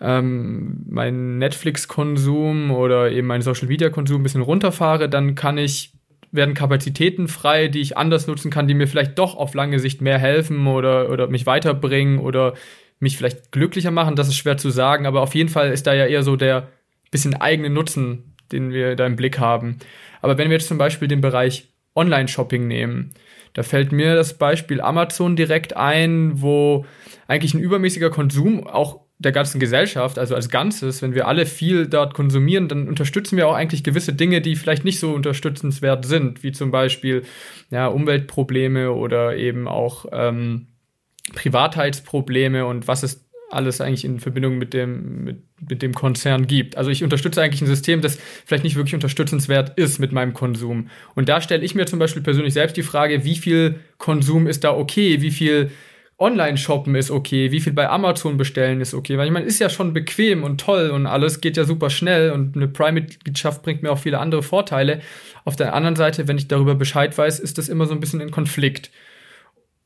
ähm, 0.00 0.84
meinen 0.86 1.38
Netflix-Konsum 1.38 2.70
oder 2.70 3.10
eben 3.10 3.26
meinen 3.26 3.40
Social-Media-Konsum 3.40 4.20
ein 4.20 4.22
bisschen 4.22 4.42
runterfahre, 4.42 5.08
dann 5.08 5.34
kann 5.34 5.56
ich 5.56 5.97
werden 6.30 6.54
Kapazitäten 6.54 7.28
frei, 7.28 7.68
die 7.68 7.80
ich 7.80 7.96
anders 7.96 8.26
nutzen 8.26 8.50
kann, 8.50 8.68
die 8.68 8.74
mir 8.74 8.88
vielleicht 8.88 9.18
doch 9.18 9.36
auf 9.36 9.54
lange 9.54 9.78
Sicht 9.78 10.00
mehr 10.00 10.18
helfen 10.18 10.66
oder, 10.66 11.10
oder 11.10 11.28
mich 11.28 11.46
weiterbringen 11.46 12.18
oder 12.18 12.54
mich 13.00 13.16
vielleicht 13.16 13.52
glücklicher 13.52 13.90
machen. 13.90 14.16
Das 14.16 14.28
ist 14.28 14.36
schwer 14.36 14.56
zu 14.56 14.70
sagen, 14.70 15.06
aber 15.06 15.22
auf 15.22 15.34
jeden 15.34 15.48
Fall 15.48 15.70
ist 15.70 15.86
da 15.86 15.94
ja 15.94 16.06
eher 16.06 16.22
so 16.22 16.36
der 16.36 16.68
bisschen 17.10 17.34
eigene 17.34 17.70
Nutzen, 17.70 18.34
den 18.52 18.70
wir 18.70 18.96
da 18.96 19.06
im 19.06 19.16
Blick 19.16 19.38
haben. 19.38 19.78
Aber 20.20 20.36
wenn 20.36 20.48
wir 20.50 20.56
jetzt 20.56 20.68
zum 20.68 20.78
Beispiel 20.78 21.08
den 21.08 21.20
Bereich 21.20 21.68
Online-Shopping 21.98 22.66
nehmen. 22.66 23.12
Da 23.52 23.62
fällt 23.62 23.92
mir 23.92 24.14
das 24.14 24.38
Beispiel 24.38 24.80
Amazon 24.80 25.36
direkt 25.36 25.76
ein, 25.76 26.40
wo 26.40 26.86
eigentlich 27.26 27.54
ein 27.54 27.60
übermäßiger 27.60 28.10
Konsum 28.10 28.66
auch 28.66 29.00
der 29.18 29.32
ganzen 29.32 29.58
Gesellschaft, 29.58 30.18
also 30.18 30.34
als 30.34 30.48
Ganzes, 30.48 31.02
wenn 31.02 31.14
wir 31.14 31.26
alle 31.26 31.44
viel 31.44 31.88
dort 31.88 32.14
konsumieren, 32.14 32.68
dann 32.68 32.86
unterstützen 32.86 33.36
wir 33.36 33.48
auch 33.48 33.54
eigentlich 33.54 33.82
gewisse 33.82 34.12
Dinge, 34.12 34.40
die 34.40 34.54
vielleicht 34.54 34.84
nicht 34.84 35.00
so 35.00 35.12
unterstützenswert 35.12 36.04
sind, 36.04 36.44
wie 36.44 36.52
zum 36.52 36.70
Beispiel 36.70 37.24
ja, 37.70 37.88
Umweltprobleme 37.88 38.92
oder 38.92 39.36
eben 39.36 39.66
auch 39.66 40.06
ähm, 40.12 40.68
Privatheitsprobleme 41.34 42.64
und 42.64 42.86
was 42.86 43.02
es 43.02 43.28
alles 43.50 43.80
eigentlich 43.80 44.04
in 44.04 44.20
Verbindung 44.20 44.58
mit 44.58 44.74
dem, 44.74 45.24
mit, 45.24 45.42
mit 45.68 45.82
dem 45.82 45.94
Konzern 45.94 46.46
gibt. 46.46 46.76
Also 46.76 46.90
ich 46.90 47.02
unterstütze 47.02 47.42
eigentlich 47.42 47.62
ein 47.62 47.66
System, 47.66 48.02
das 48.02 48.18
vielleicht 48.44 48.64
nicht 48.64 48.76
wirklich 48.76 48.94
unterstützenswert 48.94 49.78
ist 49.78 49.98
mit 49.98 50.12
meinem 50.12 50.34
Konsum. 50.34 50.90
Und 51.14 51.28
da 51.28 51.40
stelle 51.40 51.64
ich 51.64 51.74
mir 51.74 51.86
zum 51.86 51.98
Beispiel 51.98 52.22
persönlich 52.22 52.52
selbst 52.52 52.76
die 52.76 52.82
Frage, 52.82 53.24
wie 53.24 53.36
viel 53.36 53.80
Konsum 53.96 54.46
ist 54.46 54.64
da 54.64 54.76
okay, 54.76 55.22
wie 55.22 55.30
viel 55.30 55.70
Online-Shoppen 56.18 56.96
ist 56.96 57.12
okay, 57.12 57.52
wie 57.52 57.60
viel 57.60 57.72
bei 57.72 57.88
Amazon 57.88 58.36
bestellen 58.36 58.80
ist 58.80 58.92
okay, 58.92 59.16
weil 59.16 59.26
ich 59.26 59.32
meine, 59.32 59.46
ist 59.46 59.60
ja 59.60 59.70
schon 59.70 59.92
bequem 59.92 60.42
und 60.42 60.60
toll 60.60 60.90
und 60.90 61.06
alles 61.06 61.40
geht 61.40 61.56
ja 61.56 61.64
super 61.64 61.90
schnell 61.90 62.32
und 62.32 62.56
eine 62.56 62.66
Prime-Mitgliedschaft 62.66 63.62
bringt 63.62 63.82
mir 63.82 63.92
auch 63.92 63.98
viele 63.98 64.18
andere 64.18 64.42
Vorteile. 64.42 65.00
Auf 65.44 65.54
der 65.54 65.74
anderen 65.74 65.94
Seite, 65.94 66.26
wenn 66.26 66.36
ich 66.36 66.48
darüber 66.48 66.74
Bescheid 66.74 67.16
weiß, 67.16 67.38
ist 67.38 67.56
das 67.56 67.68
immer 67.68 67.86
so 67.86 67.94
ein 67.94 68.00
bisschen 68.00 68.20
in 68.20 68.32
Konflikt. 68.32 68.90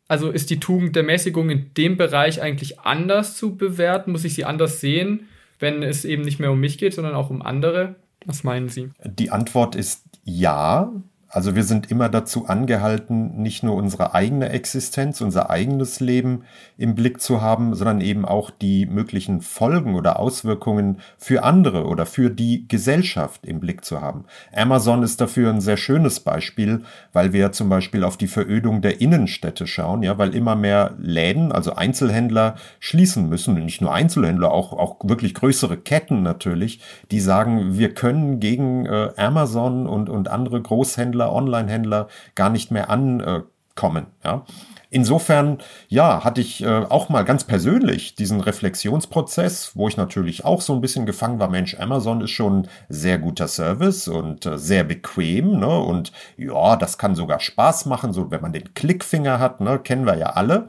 Also 0.09 0.31
ist 0.31 0.49
die 0.49 0.59
Tugend 0.59 0.97
der 0.97 1.03
Mäßigung 1.03 1.51
in 1.51 1.75
dem 1.75 1.97
Bereich 1.99 2.41
eigentlich 2.41 2.81
anders 2.81 3.37
zu 3.37 3.57
bewerten? 3.57 4.13
Muss 4.13 4.25
ich 4.25 4.35
sie 4.35 4.45
anders 4.45 4.81
sehen, 4.81 5.29
wenn 5.59 5.83
es 5.83 6.05
eben 6.05 6.23
nicht 6.23 6.41
mehr 6.41 6.51
um 6.51 6.61
mich 6.61 6.79
geht, 6.79 6.95
sondern 6.95 7.15
auch 7.15 7.31
um 7.31 7.43
andere? 7.43 7.97
Was 8.25 8.45
meinen 8.45 8.69
Sie? 8.69 8.91
Die 9.05 9.31
Antwort 9.31 9.75
ist 9.75 10.05
ja. 10.25 10.93
Also 11.35 11.57
wir 11.57 11.65
sind 11.65 11.91
immer 11.91 12.11
dazu 12.11 12.45
angehalten, 12.47 13.41
nicht 13.41 13.63
nur 13.63 13.75
unsere 13.75 14.15
eigene 14.15 14.51
Existenz, 14.51 15.23
unser 15.23 15.49
eigenes 15.49 15.99
Leben 15.99 16.43
im 16.77 16.95
Blick 16.95 17.23
zu 17.23 17.41
haben, 17.41 17.75
sondern 17.75 18.03
eben 18.03 18.27
auch 18.27 18.51
die 18.51 18.85
möglichen 18.85 19.41
Folgen 19.41 19.95
oder 19.95 20.19
Auswirkungen 20.19 20.99
für 21.17 21.43
andere 21.43 21.87
oder 21.87 22.05
für 22.05 22.29
die 22.29 22.69
Gesellschaft 22.69 23.47
im 23.47 23.61
Blick 23.61 23.83
zu 23.83 24.03
haben. 24.03 24.27
Amazon 24.55 25.03
ist 25.03 25.23
dafür 25.23 25.49
ein 25.49 25.63
sehr 25.63 25.79
schönes 25.79 26.21
Beispiel, 26.21 26.83
weil 27.15 27.33
wir 27.33 27.51
zum 27.53 27.71
Beispiel 27.71 28.05
auf 28.05 28.19
die 28.19 28.29
Verödung 28.29 28.83
der 28.83 29.01
Innenstädte 29.01 29.67
schauen, 29.67 30.03
ja, 30.03 30.19
weil 30.19 30.35
immer 30.35 30.55
mehr 30.55 30.93
Läden, 30.99 31.51
also 31.51 31.75
Einzelhändler 31.75 32.57
schließen 32.79 33.31
müssen. 33.31 33.57
Und 33.57 33.65
nicht 33.65 33.81
nur 33.81 33.95
Einzelhändler, 33.95 34.51
auch, 34.53 34.75
auch 34.75 34.97
wirklich 35.03 35.33
größere 35.33 35.79
Ketten 35.79 36.23
natürlich, 36.23 36.81
die 37.11 37.21
sagen, 37.21 37.79
wir 37.79 37.95
können 37.95 38.39
gegen 38.39 38.85
äh, 38.85 39.13
Amazon 39.17 39.87
und, 39.87 40.11
und 40.11 40.29
andere 40.29 40.61
Großhändler 40.61 41.22
Händler, 41.23 41.33
Online-Händler 41.33 42.09
gar 42.35 42.51
nicht 42.51 42.71
mehr 42.71 42.91
ankommen. 42.91 44.07
Ja. 44.25 44.45
Insofern, 44.91 45.59
ja, 45.89 46.23
hatte 46.23 46.43
ich 46.43 46.63
äh, 46.63 46.67
auch 46.67 47.09
mal 47.09 47.25
ganz 47.25 47.45
persönlich 47.45 48.15
diesen 48.15 48.43
Reflexionsprozess, 48.43 49.73
wo 49.75 49.89
ich 49.89 49.97
natürlich 49.97 50.45
auch 50.45 50.61
so 50.61 50.75
ein 50.75 50.83
bisschen 50.83 51.07
gefangen 51.07 51.39
war, 51.39 51.49
Mensch, 51.49 51.75
Amazon 51.81 52.21
ist 52.21 52.33
schon 52.33 52.69
sehr 52.91 53.17
guter 53.17 53.49
Service 53.49 54.07
und 54.07 54.45
äh, 54.45 54.59
sehr 54.59 54.85
bequem, 54.85 55.59
ne? 55.59 55.79
Und 55.79 56.13
ja, 56.37 56.77
das 56.77 56.99
kann 56.99 57.15
sogar 57.15 57.41
Spaß 57.41 57.87
machen, 57.87 58.13
so 58.13 58.31
wenn 58.31 58.43
man 58.43 58.53
den 58.53 58.75
Klickfinger 58.75 59.39
hat, 59.39 59.63
ne? 59.63 59.79
Kennen 59.79 60.05
wir 60.05 60.17
ja 60.17 60.31
alle. 60.35 60.69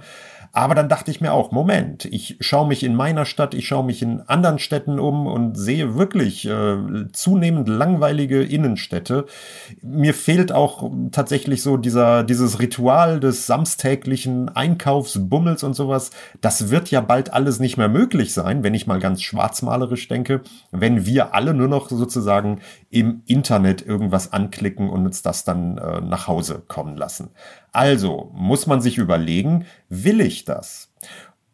Aber 0.55 0.75
dann 0.75 0.87
dachte 0.87 1.09
ich 1.09 1.19
mir 1.19 1.33
auch, 1.33 1.51
Moment, 1.51 2.05
ich 2.05 2.37
schaue 2.39 2.67
mich 2.67 2.83
in 2.83 2.93
meiner 2.93 3.25
Stadt, 3.25 3.55
ich 3.55 3.67
schaue 3.67 3.83
mich 3.83 4.03
in 4.03 4.21
anderen 4.21 4.59
Städten 4.59 4.99
um 4.99 5.25
und 5.25 5.55
sehe 5.55 5.95
wirklich 5.95 6.45
äh, 6.45 6.77
zunehmend 7.11 7.67
langweilige 7.67 8.43
Innenstädte. 8.43 9.25
Mir 9.81 10.13
fehlt 10.13 10.51
auch 10.51 10.91
tatsächlich 11.11 11.63
so 11.63 11.77
dieser, 11.77 12.23
dieses 12.23 12.59
Ritual 12.59 13.19
des 13.19 13.47
samstäglichen 13.47 14.47
Einkaufsbummels 14.47 15.63
und 15.63 15.73
sowas. 15.73 16.11
Das 16.39 16.69
wird 16.69 16.91
ja 16.91 17.01
bald 17.01 17.33
alles 17.33 17.59
nicht 17.59 17.77
mehr 17.77 17.89
möglich 17.89 18.31
sein, 18.31 18.61
wenn 18.61 18.75
ich 18.75 18.85
mal 18.85 18.99
ganz 18.99 19.23
schwarzmalerisch 19.23 20.07
denke, 20.07 20.41
wenn 20.69 21.07
wir 21.07 21.33
alle 21.33 21.55
nur 21.55 21.67
noch 21.67 21.89
sozusagen 21.89 22.61
im 22.91 23.23
Internet 23.25 23.83
irgendwas 23.83 24.31
anklicken 24.31 24.91
und 24.91 25.07
uns 25.07 25.23
das 25.23 25.45
dann 25.45 25.79
äh, 25.79 25.99
nach 26.01 26.27
Hause 26.27 26.61
kommen 26.67 26.95
lassen. 26.95 27.31
Also 27.73 28.31
muss 28.33 28.67
man 28.67 28.81
sich 28.81 28.97
überlegen, 28.97 29.65
will 29.89 30.21
ich 30.21 30.45
das? 30.45 30.93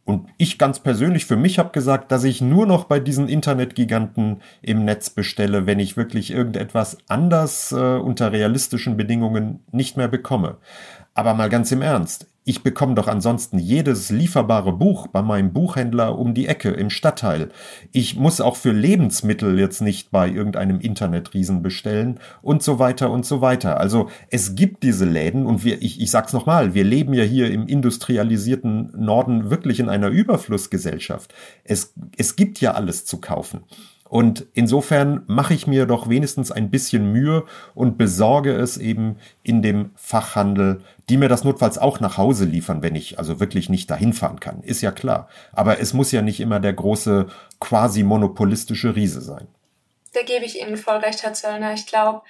Und 0.10 0.28
ich 0.38 0.58
ganz 0.58 0.80
persönlich 0.80 1.26
für 1.26 1.36
mich 1.36 1.60
habe 1.60 1.70
gesagt, 1.70 2.12
dass 2.12 2.24
ich 2.24 2.42
nur 2.42 2.66
noch 2.66 2.86
bei 2.86 3.00
diesen 3.00 3.30
Internetgiganten 3.30 4.42
im 4.64 4.84
Netz 4.84 5.12
bestelle, 5.12 5.68
wenn 5.68 5.80
ich 5.80 5.98
wirklich 5.98 6.32
irgendetwas 6.32 6.98
anders 7.08 7.72
äh, 7.72 7.76
unter 7.76 8.32
realistischen 8.32 8.98
Bedingungen 8.98 9.60
nicht 9.72 9.98
mehr 9.98 10.08
bekomme. 10.08 10.58
Aber 11.20 11.34
mal 11.34 11.50
ganz 11.50 11.70
im 11.74 11.82
Ernst, 11.82 12.28
ich 12.46 12.64
bekomme 12.64 12.96
doch 12.96 13.10
ansonsten 13.10 13.60
jedes 13.60 14.10
lieferbare 14.10 14.72
Buch 14.72 15.08
bei 15.08 15.22
meinem 15.22 15.52
Buchhändler 15.52 16.18
um 16.18 16.34
die 16.34 16.48
Ecke 16.48 16.70
im 16.70 16.90
Stadtteil. 16.90 17.50
Ich 17.92 18.16
muss 18.16 18.40
auch 18.40 18.56
für 18.56 18.72
Lebensmittel 18.72 19.60
jetzt 19.60 19.82
nicht 19.82 20.12
bei 20.12 20.30
irgendeinem 20.30 20.80
Internetriesen 20.80 21.62
bestellen 21.62 22.22
und 22.42 22.64
so 22.64 22.80
weiter 22.80 23.12
und 23.12 23.26
so 23.26 23.42
weiter. 23.42 23.82
Also 23.82 24.10
es 24.32 24.56
gibt 24.56 24.84
diese 24.84 25.04
Läden 25.04 25.46
und 25.46 25.66
wir, 25.66 25.82
ich, 25.82 26.00
ich 26.00 26.10
sag's 26.10 26.32
nochmal, 26.32 26.74
wir 26.74 26.86
leben 26.86 27.14
ja 27.14 27.24
hier 27.26 27.52
im 27.52 27.68
industrialisierten 27.68 28.94
Norden 28.96 29.50
wirklich 29.50 29.82
in 29.82 29.90
einer 29.90 30.08
Überflussgesellschaft. 30.08 31.34
Es, 31.66 31.94
es 32.16 32.38
gibt 32.38 32.62
ja 32.62 32.76
alles 32.76 33.04
zu 33.04 33.20
kaufen. 33.20 33.66
Und 34.10 34.48
insofern 34.54 35.24
mache 35.28 35.54
ich 35.54 35.68
mir 35.68 35.86
doch 35.86 36.10
wenigstens 36.10 36.52
ein 36.52 36.72
bisschen 36.72 37.12
Mühe 37.12 37.46
und 37.76 37.98
besorge 38.00 38.52
es 38.56 38.78
eben 38.78 39.18
in 39.44 39.62
dem 39.62 39.92
Fachhandel, 39.96 40.82
die 41.10 41.18
mir 41.18 41.30
das 41.30 41.44
notfalls 41.44 41.78
auch 41.78 42.00
nach 42.00 42.18
Hause 42.18 42.46
liefern, 42.46 42.82
wenn 42.82 42.96
ich 42.96 43.20
also 43.20 43.40
wirklich 43.40 43.70
nicht 43.70 43.90
dahin 43.90 44.14
fahren 44.14 44.40
kann. 44.40 44.64
Ist 44.64 44.82
ja 44.82 44.92
klar. 44.92 45.30
Aber 45.54 45.80
es 45.80 45.94
muss 45.94 46.12
ja 46.12 46.24
nicht 46.24 46.40
immer 46.40 46.60
der 46.60 46.74
große 46.74 47.28
quasi 47.60 48.02
monopolistische 48.02 48.96
Riese 48.96 49.22
sein. 49.22 49.48
Da 50.14 50.24
gebe 50.24 50.44
ich 50.44 50.60
Ihnen 50.60 50.78
voll 50.78 50.98
recht, 50.98 51.22
Herr 51.22 51.34
Zöllner. 51.34 51.74
Ich 51.74 51.86
glaube, 51.86 52.24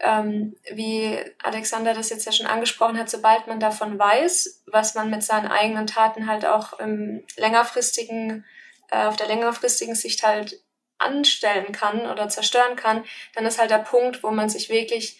ähm, 0.00 0.56
wie 0.72 1.16
Alexander 1.44 1.94
das 1.94 2.10
jetzt 2.10 2.26
ja 2.26 2.32
schon 2.32 2.46
angesprochen 2.46 2.98
hat, 2.98 3.08
sobald 3.08 3.46
man 3.46 3.60
davon 3.60 4.00
weiß, 4.00 4.64
was 4.66 4.96
man 4.96 5.10
mit 5.10 5.22
seinen 5.22 5.46
eigenen 5.46 5.86
Taten 5.86 6.26
halt 6.26 6.44
auch 6.44 6.80
im 6.80 7.22
längerfristigen, 7.36 8.44
äh, 8.90 9.04
auf 9.04 9.16
der 9.16 9.28
längerfristigen 9.28 9.94
Sicht 9.94 10.24
halt 10.26 10.63
anstellen 11.04 11.72
kann 11.72 12.10
oder 12.10 12.28
zerstören 12.28 12.76
kann, 12.76 13.04
dann 13.34 13.46
ist 13.46 13.58
halt 13.58 13.70
der 13.70 13.78
Punkt, 13.78 14.22
wo 14.22 14.30
man 14.30 14.48
sich 14.48 14.68
wirklich 14.68 15.16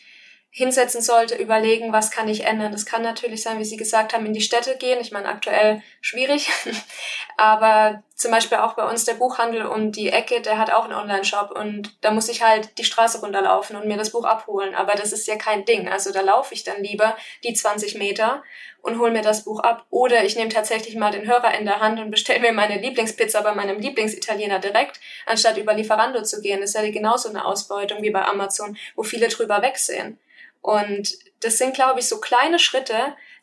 hinsetzen 0.57 1.03
sollte, 1.03 1.35
überlegen, 1.35 1.93
was 1.93 2.13
kann 2.13 2.29
ich 2.29 2.45
ändern. 2.45 2.71
Das 2.71 2.87
kann 2.87 3.03
natürlich 3.03 3.43
sein, 3.43 3.59
wie 3.59 3.65
Sie 3.65 3.77
gesagt 3.77 4.15
haben, 4.15 4.25
in 4.25 4.33
die 4.33 4.41
Städte 4.41 4.77
gehen. 4.77 5.01
Ich 5.01 5.11
meine, 5.11 5.27
aktuell 5.27 5.83
schwierig, 6.01 6.49
aber 7.37 8.05
zum 8.15 8.31
Beispiel 8.31 8.59
auch 8.59 8.75
bei 8.75 8.89
uns 8.89 9.05
der 9.05 9.15
Buchhandel 9.15 9.67
um 9.67 9.91
die 9.91 10.11
Ecke, 10.11 10.41
der 10.41 10.57
hat 10.57 10.73
auch 10.73 10.85
einen 10.85 10.93
Online-Shop 10.93 11.51
und 11.51 11.97
da 12.03 12.13
muss 12.13 12.29
ich 12.29 12.45
halt 12.45 12.79
die 12.79 12.85
Straße 12.85 13.19
runterlaufen 13.19 13.75
und 13.75 13.89
mir 13.89 13.97
das 13.97 14.11
Buch 14.11 14.25
abholen. 14.25 14.77
Aber 14.77 14.93
das 14.93 15.13
ist 15.13 15.27
ja 15.27 15.35
kein 15.35 15.65
Ding. 15.65 15.89
Also 15.89 16.13
da 16.13 16.21
laufe 16.21 16.55
ich 16.55 16.63
dann 16.63 16.81
lieber 16.81 17.17
die 17.43 17.53
20 17.53 17.97
Meter 17.97 18.45
und 18.81 19.01
hole 19.01 19.11
mir 19.11 19.23
das 19.23 19.43
Buch 19.43 19.59
ab. 19.59 19.85
Oder 19.91 20.23
ich 20.23 20.37
nehme 20.37 20.51
tatsächlich 20.51 20.95
mal 20.95 21.11
den 21.11 21.27
Hörer 21.27 21.59
in 21.59 21.65
der 21.65 21.81
Hand 21.81 21.99
und 21.99 22.13
bestelle 22.13 22.39
mir 22.39 22.53
meine 22.53 22.81
Lieblingspizza 22.81 23.41
bei 23.41 23.57
meinem 23.57 23.81
Lieblingsitaliener 23.81 24.61
direkt, 24.61 25.01
anstatt 25.27 25.57
über 25.57 25.75
Lieferando 25.75 26.23
zu 26.23 26.41
gehen. 26.41 26.61
Das 26.61 26.71
ist 26.71 26.81
ja 26.81 26.89
genauso 26.93 27.29
eine 27.29 27.45
Ausbeutung 27.45 28.03
wie 28.03 28.11
bei 28.11 28.25
Amazon, 28.25 28.77
wo 28.95 29.03
viele 29.03 29.27
drüber 29.27 29.61
wegsehen. 29.61 30.21
Und 30.65 31.19
das 31.41 31.59
sind, 31.59 31.75
glaube 31.75 32.01
ich, 32.01 32.09
so 32.09 32.21
kleine 32.21 32.59
Schritte 32.59 32.97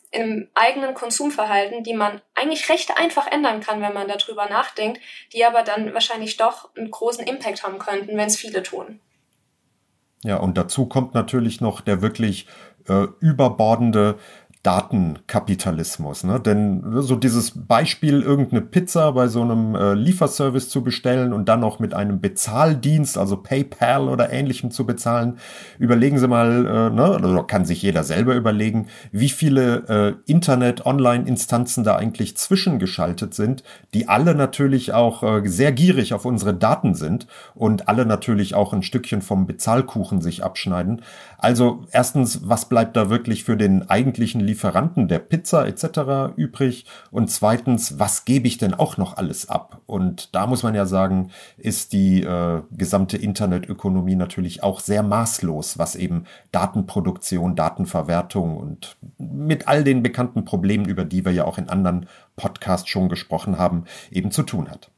im 0.10 0.48
eigenen 0.56 0.96
Konsumverhalten, 0.96 1.84
die 1.84 1.94
man 1.94 2.20
eigentlich 2.34 2.68
recht 2.68 2.98
einfach 2.98 3.28
ändern 3.32 3.62
kann, 3.62 3.80
wenn 3.80 3.94
man 3.94 4.08
darüber 4.08 4.50
nachdenkt, 4.50 5.00
die 5.32 5.46
aber 5.46 5.62
dann 5.62 5.94
wahrscheinlich 5.94 6.38
doch 6.38 6.76
einen 6.76 6.90
großen 6.90 7.24
Impact 7.28 7.62
haben 7.62 7.78
könnten, 7.78 8.18
wenn 8.18 8.26
es 8.26 8.38
viele 8.38 8.64
tun. 8.64 9.00
Ja, 10.24 10.38
und 10.38 10.58
dazu 10.58 10.88
kommt 10.88 11.14
natürlich 11.14 11.62
noch 11.62 11.82
der 11.82 12.02
wirklich 12.02 12.48
äh, 12.90 13.06
überbordende 13.20 14.18
Datenkapitalismus. 14.64 16.24
Ne? 16.24 16.40
Denn 16.40 17.02
so 17.02 17.16
dieses 17.16 17.52
Beispiel, 17.66 18.22
irgendeine 18.22 18.62
Pizza 18.62 19.12
bei 19.14 19.28
so 19.28 19.42
einem 19.42 19.74
äh, 19.74 19.96
Lieferservice 19.96 20.70
zu 20.70 20.84
bestellen 20.84 21.34
und 21.34 21.50
dann 21.50 21.62
noch 21.62 21.80
mit 21.80 21.96
einem 21.96 22.22
Bezahldienst, 22.22 23.18
also 23.18 23.38
PayPal 23.38 24.08
oder 24.08 24.32
ähnlichem 24.32 24.70
zu 24.70 24.86
bezahlen, 24.86 25.40
überlegen 25.80 26.20
Sie 26.20 26.28
mal, 26.28 26.66
äh, 26.68 26.90
ne? 26.94 27.20
also 27.24 27.42
kann 27.42 27.66
sich 27.66 27.82
jeder 27.82 28.04
selber 28.04 28.36
überlegen, 28.36 28.88
wie 29.12 29.30
viele 29.30 30.20
äh, 30.28 30.32
Internet-Online-Instanzen 30.32 31.84
da 31.84 31.96
eigentlich 31.96 32.38
zwischengeschaltet 32.38 33.34
sind, 33.34 33.64
die 33.96 34.08
alle 34.08 34.36
natürlich 34.36 34.94
auch 34.94 35.24
äh, 35.24 35.42
sehr 35.48 35.72
gierig 35.72 36.14
auf 36.14 36.26
unsere 36.26 36.54
Daten 36.54 36.94
sind 36.94 37.26
und 37.56 37.88
alle 37.88 38.06
natürlich 38.06 38.54
auch 38.54 38.74
ein 38.74 38.84
Stückchen 38.84 39.24
vom 39.24 39.48
Bezahlkuchen 39.48 40.22
sich 40.22 40.44
abschneiden. 40.44 41.02
Also 41.40 41.86
erstens, 41.92 42.48
was 42.48 42.66
bleibt 42.66 42.96
da 42.96 43.10
wirklich 43.10 43.44
für 43.44 43.58
den 43.58 43.90
eigentlichen 43.90 44.51
Lieferanten 44.52 45.08
der 45.08 45.20
Pizza 45.20 45.66
etc. 45.66 46.36
übrig? 46.36 46.86
Und 47.10 47.32
zweitens, 47.32 48.00
was 48.00 48.26
gebe 48.26 48.48
ich 48.48 48.58
denn 48.58 48.74
auch 48.74 48.98
noch 48.98 49.16
alles 49.16 49.50
ab? 49.50 49.82
Und 49.86 50.36
da 50.36 50.46
muss 50.46 50.64
man 50.64 50.76
ja 50.76 50.86
sagen, 50.86 51.32
ist 51.58 51.94
die 51.94 52.22
äh, 52.24 52.62
gesamte 52.72 53.16
Internetökonomie 53.18 54.16
natürlich 54.16 54.62
auch 54.62 54.82
sehr 54.82 55.04
maßlos, 55.04 55.78
was 55.78 55.96
eben 55.96 56.26
Datenproduktion, 56.52 57.56
Datenverwertung 57.56 58.58
und 58.58 58.98
mit 59.18 59.70
all 59.70 59.86
den 59.86 60.04
bekannten 60.04 60.44
Problemen, 60.44 60.86
über 60.86 61.06
die 61.06 61.24
wir 61.24 61.32
ja 61.32 61.46
auch 61.46 61.58
in 61.58 61.70
anderen 61.70 62.08
Podcasts 62.36 62.90
schon 62.90 63.08
gesprochen 63.08 63.58
haben, 63.58 63.86
eben 64.12 64.32
zu 64.32 64.44
tun 64.44 64.70
hat. 64.70 64.92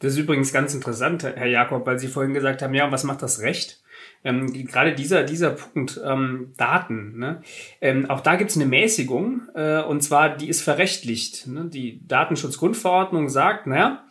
Das 0.00 0.12
ist 0.12 0.18
übrigens 0.18 0.52
ganz 0.52 0.74
interessant, 0.74 1.22
Herr 1.22 1.46
Jakob, 1.46 1.86
weil 1.86 1.98
Sie 1.98 2.08
vorhin 2.08 2.34
gesagt 2.34 2.62
haben, 2.62 2.74
ja, 2.74 2.90
was 2.90 3.04
macht 3.04 3.22
das 3.22 3.40
Recht? 3.40 3.80
Ähm, 4.26 4.52
gerade 4.52 4.92
dieser, 4.92 5.22
dieser 5.22 5.50
Punkt 5.50 6.00
ähm, 6.04 6.52
Daten, 6.56 7.16
ne? 7.16 7.42
ähm, 7.80 8.10
auch 8.10 8.20
da 8.20 8.34
gibt 8.34 8.50
es 8.50 8.56
eine 8.56 8.66
Mäßigung, 8.66 9.42
äh, 9.54 9.82
und 9.82 10.02
zwar 10.02 10.36
die 10.36 10.48
ist 10.48 10.62
verrechtlicht. 10.62 11.46
Ne? 11.46 11.66
Die 11.66 12.04
Datenschutzgrundverordnung 12.08 13.28
sagt, 13.28 13.68
naja, 13.68 14.04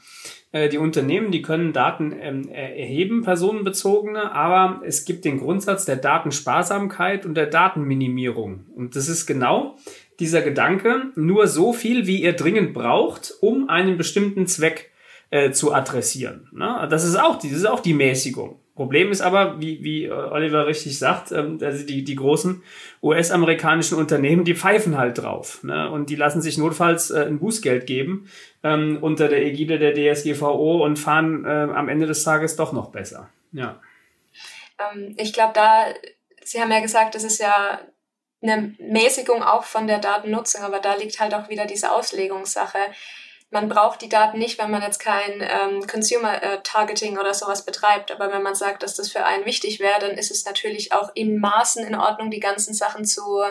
äh, 0.53 0.69
die 0.69 0.77
Unternehmen, 0.77 1.31
die 1.31 1.41
können 1.41 1.73
Daten 1.73 2.15
ähm, 2.17 2.47
erheben, 2.47 3.23
personenbezogene, 3.23 4.31
aber 4.31 4.81
es 4.85 5.03
gibt 5.03 5.25
den 5.25 5.37
Grundsatz 5.37 5.83
der 5.83 5.97
Datensparsamkeit 5.97 7.25
und 7.25 7.35
der 7.35 7.47
Datenminimierung. 7.47 8.67
Und 8.73 8.95
das 8.95 9.09
ist 9.09 9.25
genau 9.25 9.75
dieser 10.21 10.41
Gedanke, 10.41 11.11
nur 11.15 11.47
so 11.47 11.73
viel, 11.73 12.07
wie 12.07 12.21
ihr 12.21 12.33
dringend 12.33 12.73
braucht, 12.73 13.33
um 13.41 13.67
einen 13.67 13.97
bestimmten 13.97 14.47
Zweck 14.47 14.91
äh, 15.29 15.51
zu 15.51 15.73
adressieren. 15.73 16.47
Ne? 16.53 16.87
Das 16.89 17.03
ist 17.03 17.17
auch 17.17 17.35
das 17.35 17.51
ist 17.51 17.67
auch 17.67 17.81
die 17.81 17.93
Mäßigung. 17.93 18.61
Problem 18.75 19.09
ist 19.11 19.21
aber, 19.21 19.59
wie, 19.61 19.83
wie 19.83 20.05
äh, 20.05 20.11
Oliver 20.11 20.67
richtig 20.67 20.99
sagt, 20.99 21.31
ähm, 21.31 21.59
also 21.61 21.85
die, 21.85 22.03
die 22.03 22.15
großen 22.15 22.61
US-amerikanischen 23.01 23.97
Unternehmen, 23.97 24.43
die 24.43 24.53
pfeifen 24.53 24.97
halt 24.97 25.17
drauf. 25.17 25.63
Ne? 25.63 25.89
Und 25.89 26.09
die 26.09 26.15
lassen 26.15 26.41
sich 26.41 26.57
notfalls 26.57 27.09
äh, 27.09 27.25
ein 27.25 27.39
Bußgeld 27.39 27.87
geben 27.87 28.29
ähm, 28.63 28.97
unter 29.01 29.29
der 29.29 29.45
Ägide 29.45 29.79
der 29.79 29.93
DSGVO 29.93 30.83
und 30.83 30.99
fahren 30.99 31.45
äh, 31.45 31.49
am 31.49 31.87
Ende 31.87 32.05
des 32.05 32.23
Tages 32.23 32.57
doch 32.57 32.73
noch 32.73 32.91
besser. 32.91 33.29
Ja. 33.53 33.79
Ähm, 34.77 35.15
ich 35.17 35.31
glaube, 35.31 35.53
da, 35.53 35.85
Sie 36.43 36.59
haben 36.59 36.71
ja 36.71 36.81
gesagt, 36.81 37.15
das 37.15 37.23
ist 37.23 37.39
ja 37.39 37.79
eine 38.41 38.75
Mäßigung 38.77 39.41
auch 39.41 39.63
von 39.63 39.87
der 39.87 39.99
Datennutzung, 39.99 40.61
aber 40.61 40.79
da 40.79 40.95
liegt 40.95 41.19
halt 41.19 41.33
auch 41.33 41.49
wieder 41.49 41.65
diese 41.65 41.91
Auslegungssache 41.91 42.77
man 43.51 43.69
braucht 43.69 44.01
die 44.01 44.09
Daten 44.09 44.37
nicht, 44.37 44.59
wenn 44.59 44.71
man 44.71 44.81
jetzt 44.81 44.99
kein 44.99 45.41
ähm, 45.41 45.87
Consumer 45.87 46.41
äh, 46.41 46.61
Targeting 46.63 47.17
oder 47.17 47.33
sowas 47.33 47.65
betreibt. 47.65 48.11
Aber 48.11 48.31
wenn 48.31 48.43
man 48.43 48.55
sagt, 48.55 48.83
dass 48.83 48.95
das 48.95 49.11
für 49.11 49.25
einen 49.25 49.45
wichtig 49.45 49.79
wäre, 49.79 49.99
dann 49.99 50.17
ist 50.17 50.31
es 50.31 50.45
natürlich 50.45 50.91
auch 50.91 51.11
in 51.13 51.39
Maßen 51.39 51.85
in 51.85 51.95
Ordnung, 51.95 52.31
die 52.31 52.39
ganzen 52.39 52.73
Sachen 52.73 53.05
zu, 53.05 53.43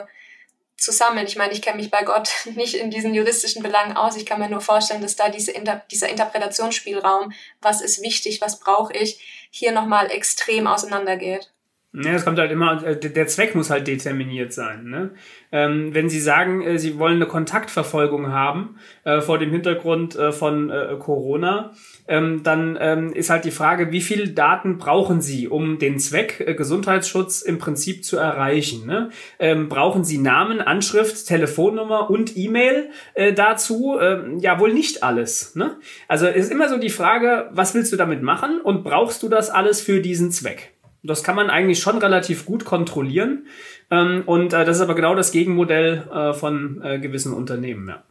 zu 0.77 0.93
sammeln. 0.93 1.27
Ich 1.27 1.37
meine, 1.37 1.53
ich 1.53 1.63
kenne 1.63 1.79
mich 1.79 1.91
bei 1.91 2.03
Gott 2.03 2.29
nicht 2.55 2.75
in 2.75 2.91
diesen 2.91 3.15
juristischen 3.15 3.63
Belangen 3.63 3.97
aus. 3.97 4.17
Ich 4.17 4.27
kann 4.27 4.41
mir 4.41 4.49
nur 4.49 4.61
vorstellen, 4.61 5.03
dass 5.03 5.17
da 5.17 5.29
diese 5.29 5.53
Inter 5.53 5.83
dieser 5.91 6.09
Interpretationsspielraum, 6.09 7.33
was 7.63 7.81
ist 7.81 8.03
wichtig, 8.03 8.41
was 8.41 8.61
brauche 8.61 8.93
ich, 8.93 9.49
hier 9.51 9.73
nochmal 9.73 10.11
extrem 10.11 10.67
auseinandergeht. 10.67 11.54
Ja, 11.97 12.11
es 12.11 12.25
kommt 12.25 12.41
halt 12.41 12.51
immer, 12.51 12.85
äh, 12.85 12.99
der 12.99 13.29
Zweck 13.29 13.55
muss 13.55 13.71
halt 13.71 13.87
determiniert 13.87 14.53
sein. 14.53 14.85
Ne? 14.85 15.11
Ähm, 15.53 15.95
wenn 15.95 16.09
Sie 16.09 16.19
sagen, 16.19 16.61
äh, 16.63 16.77
Sie 16.77 16.99
wollen 16.99 17.17
eine 17.17 17.27
Kontaktverfolgung 17.27 18.33
haben 18.33 18.79
äh, 19.05 19.21
vor 19.21 19.39
dem 19.39 19.51
Hintergrund 19.51 20.17
äh, 20.17 20.33
von 20.33 20.71
äh, 20.71 20.97
Corona, 20.99 21.71
ähm, 22.09 22.43
dann 22.43 22.77
ähm, 22.81 23.13
ist 23.13 23.31
halt 23.31 23.45
die 23.45 23.53
Frage, 23.53 23.93
wie 23.93 24.01
viel 24.01 24.31
Daten 24.31 24.77
brauchen 24.77 25.21
Sie, 25.21 25.47
um 25.47 25.79
den 25.79 26.01
Zweck 26.01 26.57
Gesundheitsschutz 26.57 27.43
im 27.43 27.59
Prinzip 27.59 28.05
zu 28.05 28.17
erreichen? 28.17 28.87
Ne? 28.87 29.11
Ähm, 29.39 29.69
brauchen 29.69 30.03
Sie 30.03 30.19
Namen, 30.19 30.61
Anschrift, 30.61 31.29
Telefonnummer 31.29 32.11
und 32.11 32.37
E-Mail 32.37 32.91
dazu? 33.37 33.99
Ähm, 34.01 34.39
ja, 34.41 34.59
wohl 34.59 34.73
nicht 34.73 35.03
alles. 35.05 35.55
Ne? 35.55 35.77
Also 36.09 36.27
ist 36.27 36.51
immer 36.51 36.69
so 36.69 36.79
die 36.79 36.91
Frage, 36.91 37.49
was 37.53 37.75
willst 37.75 37.93
du 37.93 37.97
damit 37.97 38.23
machen 38.23 38.61
und 38.61 38.83
brauchst 38.83 39.23
du 39.23 39.29
das 39.29 39.51
alles 39.51 39.81
für 39.81 40.01
diesen 40.01 40.33
Zweck? 40.33 40.74
Das 41.05 41.23
kann 41.23 41.37
man 41.37 41.51
eigentlich 41.51 41.81
schon 41.81 41.99
relativ 41.99 42.47
gut 42.47 42.65
kontrollieren. 42.65 43.47
Ähm, 43.91 44.23
und 44.27 44.53
äh, 44.53 44.65
das 44.65 44.79
ist 44.79 44.83
aber 44.83 44.95
genau 44.95 45.15
das 45.15 45.31
Gegenmodell 45.33 46.09
äh, 46.13 46.33
von 46.33 46.81
äh, 46.83 46.99
gewissen 46.99 47.33
Unternehmen, 47.33 47.89
ja. 47.89 48.03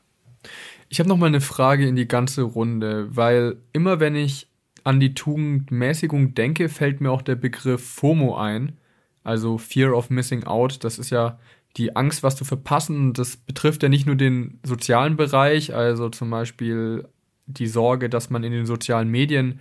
Ich 0.89 0.99
habe 0.99 1.09
noch 1.09 1.17
mal 1.17 1.25
eine 1.25 1.41
Frage 1.41 1.87
in 1.87 1.95
die 1.95 2.07
ganze 2.07 2.43
Runde, 2.43 3.07
weil 3.09 3.57
immer 3.71 3.99
wenn 3.99 4.15
ich 4.15 4.47
an 4.83 4.99
die 4.99 5.15
Tugendmäßigung 5.15 6.35
denke, 6.35 6.69
fällt 6.69 7.01
mir 7.01 7.09
auch 7.09 7.23
der 7.23 7.35
Begriff 7.35 7.83
FOMO 7.83 8.37
ein, 8.37 8.77
also 9.23 9.57
Fear 9.57 9.97
of 9.97 10.11
Missing 10.11 10.43
Out. 10.43 10.83
Das 10.83 10.99
ist 10.99 11.09
ja 11.09 11.39
die 11.77 11.95
Angst, 11.95 12.21
was 12.21 12.35
zu 12.35 12.45
verpassen. 12.45 13.13
Das 13.13 13.37
betrifft 13.37 13.81
ja 13.81 13.89
nicht 13.89 14.05
nur 14.05 14.15
den 14.15 14.59
sozialen 14.63 15.15
Bereich, 15.15 15.73
also 15.73 16.09
zum 16.09 16.29
Beispiel 16.29 17.07
die 17.45 17.67
Sorge, 17.67 18.09
dass 18.09 18.29
man 18.29 18.43
in 18.43 18.51
den 18.51 18.65
sozialen 18.65 19.09
Medien 19.09 19.59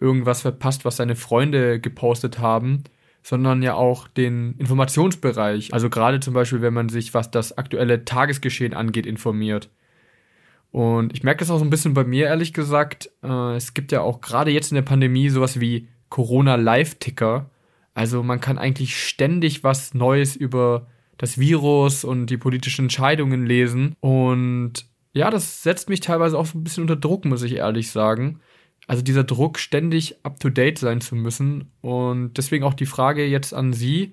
irgendwas 0.00 0.42
verpasst, 0.42 0.84
was 0.84 0.96
seine 0.96 1.16
Freunde 1.16 1.80
gepostet 1.80 2.38
haben, 2.38 2.84
sondern 3.22 3.62
ja 3.62 3.74
auch 3.74 4.06
den 4.08 4.54
Informationsbereich. 4.58 5.72
Also 5.72 5.88
gerade 5.88 6.20
zum 6.20 6.34
Beispiel, 6.34 6.60
wenn 6.60 6.74
man 6.74 6.88
sich, 6.88 7.14
was 7.14 7.30
das 7.30 7.56
aktuelle 7.56 8.04
Tagesgeschehen 8.04 8.74
angeht, 8.74 9.06
informiert. 9.06 9.70
Und 10.70 11.14
ich 11.14 11.22
merke 11.22 11.38
das 11.38 11.50
auch 11.50 11.58
so 11.58 11.64
ein 11.64 11.70
bisschen 11.70 11.94
bei 11.94 12.04
mir, 12.04 12.26
ehrlich 12.26 12.52
gesagt. 12.52 13.10
Äh, 13.22 13.56
es 13.56 13.74
gibt 13.74 13.92
ja 13.92 14.00
auch 14.00 14.20
gerade 14.20 14.50
jetzt 14.50 14.72
in 14.72 14.74
der 14.74 14.82
Pandemie 14.82 15.28
sowas 15.28 15.60
wie 15.60 15.88
Corona-Live-Ticker. 16.10 17.48
Also 17.94 18.22
man 18.22 18.40
kann 18.40 18.58
eigentlich 18.58 19.00
ständig 19.00 19.64
was 19.64 19.94
Neues 19.94 20.36
über 20.36 20.88
das 21.16 21.38
Virus 21.38 22.04
und 22.04 22.26
die 22.26 22.36
politischen 22.36 22.86
Entscheidungen 22.86 23.46
lesen. 23.46 23.94
Und 24.00 24.86
ja, 25.12 25.30
das 25.30 25.62
setzt 25.62 25.88
mich 25.88 26.00
teilweise 26.00 26.36
auch 26.36 26.46
so 26.46 26.58
ein 26.58 26.64
bisschen 26.64 26.82
unter 26.82 26.96
Druck, 26.96 27.24
muss 27.24 27.42
ich 27.44 27.54
ehrlich 27.54 27.90
sagen 27.90 28.40
also 28.86 29.02
dieser 29.02 29.24
Druck, 29.24 29.58
ständig 29.58 30.16
up-to-date 30.24 30.78
sein 30.78 31.00
zu 31.00 31.14
müssen. 31.14 31.70
Und 31.80 32.34
deswegen 32.36 32.64
auch 32.64 32.74
die 32.74 32.86
Frage 32.86 33.24
jetzt 33.26 33.54
an 33.54 33.72
Sie. 33.72 34.12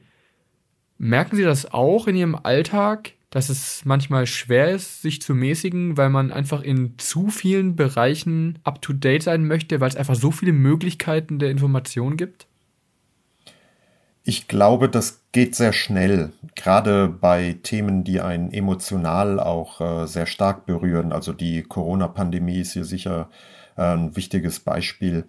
Merken 0.98 1.36
Sie 1.36 1.44
das 1.44 1.74
auch 1.74 2.08
in 2.08 2.16
Ihrem 2.16 2.36
Alltag, 2.36 3.14
dass 3.32 3.50
es 3.50 3.84
manchmal 3.86 4.28
schwer 4.28 4.72
ist, 4.72 5.02
sich 5.02 5.22
zu 5.22 5.34
mäßigen, 5.34 5.98
weil 5.98 6.10
man 6.10 6.32
einfach 6.32 6.62
in 6.62 6.98
zu 6.98 7.30
vielen 7.30 7.76
Bereichen 7.76 8.60
up-to-date 8.64 9.24
sein 9.24 9.46
möchte, 9.48 9.80
weil 9.80 9.90
es 9.90 9.96
einfach 9.96 10.16
so 10.16 10.32
viele 10.32 10.54
Möglichkeiten 10.54 11.40
der 11.40 11.50
Information 11.50 12.18
gibt? 12.18 12.48
Ich 14.24 14.48
glaube, 14.48 14.88
das 14.88 15.22
geht 15.32 15.56
sehr 15.56 15.74
schnell, 15.74 16.32
gerade 16.56 17.08
bei 17.08 17.58
Themen, 17.64 18.04
die 18.04 18.22
einen 18.22 18.52
emotional 18.52 19.40
auch 19.40 19.82
äh, 19.82 20.08
sehr 20.08 20.28
stark 20.28 20.68
berühren. 20.68 21.12
Also 21.12 21.34
die 21.34 21.64
Corona-Pandemie 21.64 22.60
ist 22.60 22.74
hier 22.74 22.86
sicher 22.86 23.30
ein 23.76 24.16
wichtiges 24.16 24.60
Beispiel. 24.60 25.26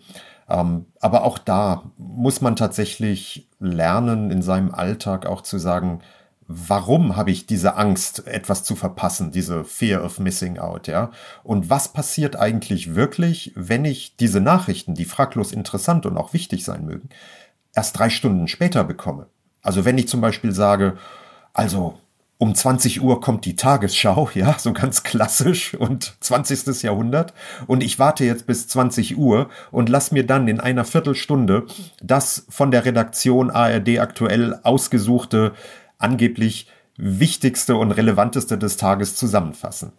Ähm, 0.48 0.87
aber 1.00 1.24
auch 1.24 1.38
da 1.38 1.90
muss 1.96 2.40
man 2.40 2.57
tatsächlich 2.57 3.48
lernen, 3.59 4.31
in 4.31 4.42
seinem 4.42 4.74
Alltag 4.74 5.26
auch 5.26 5.42
zu 5.42 5.59
sagen, 5.59 6.00
warum 6.48 7.16
habe 7.16 7.31
ich 7.31 7.46
diese 7.46 7.76
Angst, 7.76 8.26
etwas 8.26 8.64
zu 8.64 8.76
verpassen, 8.76 9.31
diese 9.31 9.64
Fear 9.64 10.05
of 10.05 10.18
Missing 10.18 10.59
Out, 10.59 10.88
ja? 10.88 11.11
Und 11.44 11.70
was 11.70 11.92
passiert 11.92 12.37
eigentlich 12.37 12.94
wirklich, 12.94 13.52
wenn 13.55 13.85
ich 13.85 14.16
diese 14.16 14.40
Nachrichten, 14.40 14.94
die 14.94 15.05
fraglos 15.05 15.52
interessant 15.52 16.05
und 16.05 16.16
auch 16.16 16.33
wichtig 16.33 16.64
sein 16.64 16.85
mögen, 16.85 17.09
erst 17.74 17.98
drei 17.98 18.11
Stunden 18.11 18.48
später 18.48 18.85
bekomme? 18.85 19.26
Also 19.62 19.85
wenn 19.85 19.98
ich 19.98 20.09
zum 20.09 20.20
Beispiel 20.20 20.52
sage, 20.52 20.98
also 21.52 21.98
um 22.42 22.57
20 22.57 23.00
Uhr 23.00 23.20
kommt 23.20 23.44
die 23.44 23.55
Tagesschau, 23.55 24.28
ja, 24.35 24.57
so 24.59 24.72
ganz 24.72 25.05
klassisch 25.05 25.74
und 25.74 26.16
20. 26.18 26.83
Jahrhundert. 26.83 27.35
Und 27.68 27.85
ich 27.85 28.00
warte 28.00 28.24
jetzt 28.24 28.48
bis 28.48 28.66
20 28.66 29.16
Uhr 29.16 29.48
und 29.70 29.88
lass 29.88 30.11
mir 30.11 30.26
dann 30.26 30.48
in 30.48 30.59
einer 30.59 30.85
Viertelstunde 30.85 31.66
das 32.02 32.44
von 32.48 32.72
der 32.72 32.85
Redaktion 32.85 33.52
ARD 33.52 34.00
aktuell 34.00 34.59
ausgesuchte, 34.64 35.52
angeblich 35.98 36.66
wichtigste 36.96 37.76
und 37.76 37.92
relevanteste 37.92 38.59
des 38.59 38.76
Tages 38.76 39.16
zusammenfassen. 39.16 39.92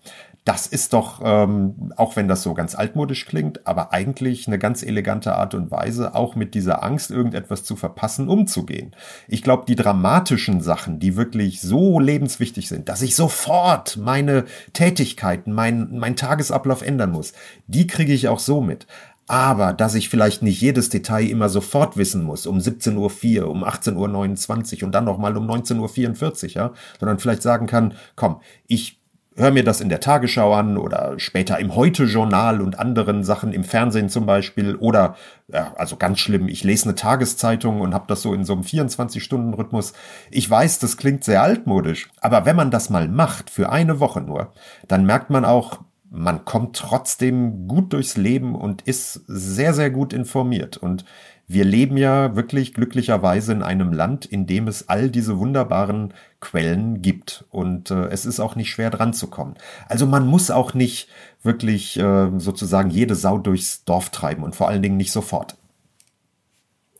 Das 0.46 0.68
ist 0.68 0.92
doch, 0.92 1.22
ähm, 1.24 1.94
auch 1.96 2.18
wenn 2.18 2.28
das 2.28 2.44
so 2.44 2.54
ganz 2.54 2.76
altmodisch 2.76 3.26
klingt, 3.26 3.66
aber 3.66 3.94
eigentlich 3.94 4.46
eine 4.46 4.60
ganz 4.60 4.84
elegante 4.84 5.36
Art 5.36 5.54
und 5.54 5.72
Weise, 5.72 6.16
auch 6.16 6.36
mit 6.36 6.54
dieser 6.54 6.84
Angst, 6.84 7.12
irgendetwas 7.12 7.64
zu 7.64 7.78
verpassen, 7.78 8.28
umzugehen. 8.28 8.94
Ich 9.30 9.42
glaube, 9.42 9.64
die 9.66 9.76
dramatischen 9.76 10.60
Sachen, 10.60 11.00
die 11.00 11.16
wirklich 11.16 11.62
so 11.62 11.98
lebenswichtig 11.98 12.68
sind, 12.68 12.90
dass 12.90 13.02
ich 13.02 13.16
sofort 13.16 13.96
meine 13.96 14.44
Tätigkeiten, 14.74 15.54
mein, 15.54 15.98
mein 15.98 16.18
Tagesablauf 16.18 16.82
ändern 16.82 17.12
muss, 17.12 17.32
die 17.68 17.88
kriege 17.88 18.14
ich 18.14 18.28
auch 18.28 18.40
so 18.40 18.60
mit. 18.60 18.86
Aber 19.28 19.74
dass 19.74 19.96
ich 19.96 20.10
vielleicht 20.10 20.42
nicht 20.42 20.60
jedes 20.60 20.90
Detail 20.90 21.28
immer 21.28 21.48
sofort 21.48 21.96
wissen 21.96 22.24
muss, 22.24 22.46
um 22.46 22.58
17.04 22.58 23.42
Uhr, 23.42 23.50
um 23.50 23.64
18.29 23.64 24.78
Uhr 24.78 24.84
und 24.84 24.92
dann 24.92 25.06
nochmal 25.06 25.38
um 25.38 25.50
19.44 25.50 26.44
Uhr, 26.44 26.50
ja, 26.52 26.74
sondern 27.00 27.20
vielleicht 27.20 27.42
sagen 27.42 27.68
kann, 27.68 27.94
komm, 28.16 28.42
ich 28.68 29.00
höre 29.36 29.52
mir 29.52 29.64
das 29.64 29.82
in 29.82 29.90
der 29.90 30.00
Tagesschau 30.00 30.54
an 30.54 30.78
oder 30.78 31.14
später 31.18 31.60
im 31.60 31.76
Heute-Journal 31.76 32.62
und 32.62 32.78
anderen 32.80 33.24
Sachen 33.24 33.52
im 33.54 33.64
Fernsehen 33.64 34.10
zum 34.10 34.26
Beispiel 34.26 34.76
oder, 34.76 35.16
ja, 35.48 35.74
also 35.76 35.96
ganz 35.96 36.20
schlimm, 36.20 36.48
ich 36.48 36.64
lese 36.64 36.86
eine 36.86 36.96
Tageszeitung 36.96 37.82
und 37.82 37.94
habe 37.94 38.06
das 38.08 38.22
so 38.22 38.34
in 38.34 38.46
so 38.46 38.54
einem 38.54 38.64
24-Stunden-Rhythmus. 38.64 39.94
Ich 40.30 40.50
weiß, 40.50 40.80
das 40.80 40.98
klingt 40.98 41.24
sehr 41.24 41.42
altmodisch, 41.42 42.10
aber 42.22 42.46
wenn 42.46 42.56
man 42.56 42.72
das 42.72 42.90
mal 42.90 43.08
macht, 43.08 43.50
für 43.50 43.72
eine 43.72 44.00
Woche 44.00 44.22
nur, 44.22 44.52
dann 44.88 45.06
merkt 45.06 45.30
man 45.30 45.46
auch, 45.46 45.80
man 46.16 46.46
kommt 46.46 46.76
trotzdem 46.76 47.68
gut 47.68 47.92
durchs 47.92 48.18
Leben 48.18 48.54
und 48.54 48.84
ist 48.84 49.22
sehr, 49.26 49.74
sehr 49.74 49.90
gut 49.90 50.14
informiert. 50.14 50.78
Und 50.78 51.06
wir 51.48 51.66
leben 51.66 51.98
ja 51.98 52.36
wirklich 52.36 52.76
glücklicherweise 52.76 53.52
in 53.52 53.64
einem 53.64 53.92
Land, 53.92 54.28
in 54.28 54.46
dem 54.46 54.68
es 54.68 54.90
all 54.90 55.10
diese 55.10 55.40
wunderbaren 55.40 56.14
Quellen 56.40 57.02
gibt. 57.02 57.46
Und 57.50 57.90
äh, 57.90 58.10
es 58.10 58.28
ist 58.28 58.40
auch 58.40 58.56
nicht 58.56 58.70
schwer 58.70 58.92
dran 58.92 59.14
zu 59.14 59.28
kommen. 59.28 59.56
Also 59.90 60.06
man 60.06 60.28
muss 60.28 60.52
auch 60.52 60.76
nicht 60.76 61.10
wirklich 61.42 61.98
äh, 62.00 62.30
sozusagen 62.38 62.92
jede 62.92 63.16
Sau 63.16 63.40
durchs 63.40 63.84
Dorf 63.84 64.12
treiben 64.12 64.44
und 64.44 64.56
vor 64.56 64.68
allen 64.68 64.84
Dingen 64.84 64.98
nicht 64.98 65.12
sofort. 65.12 65.56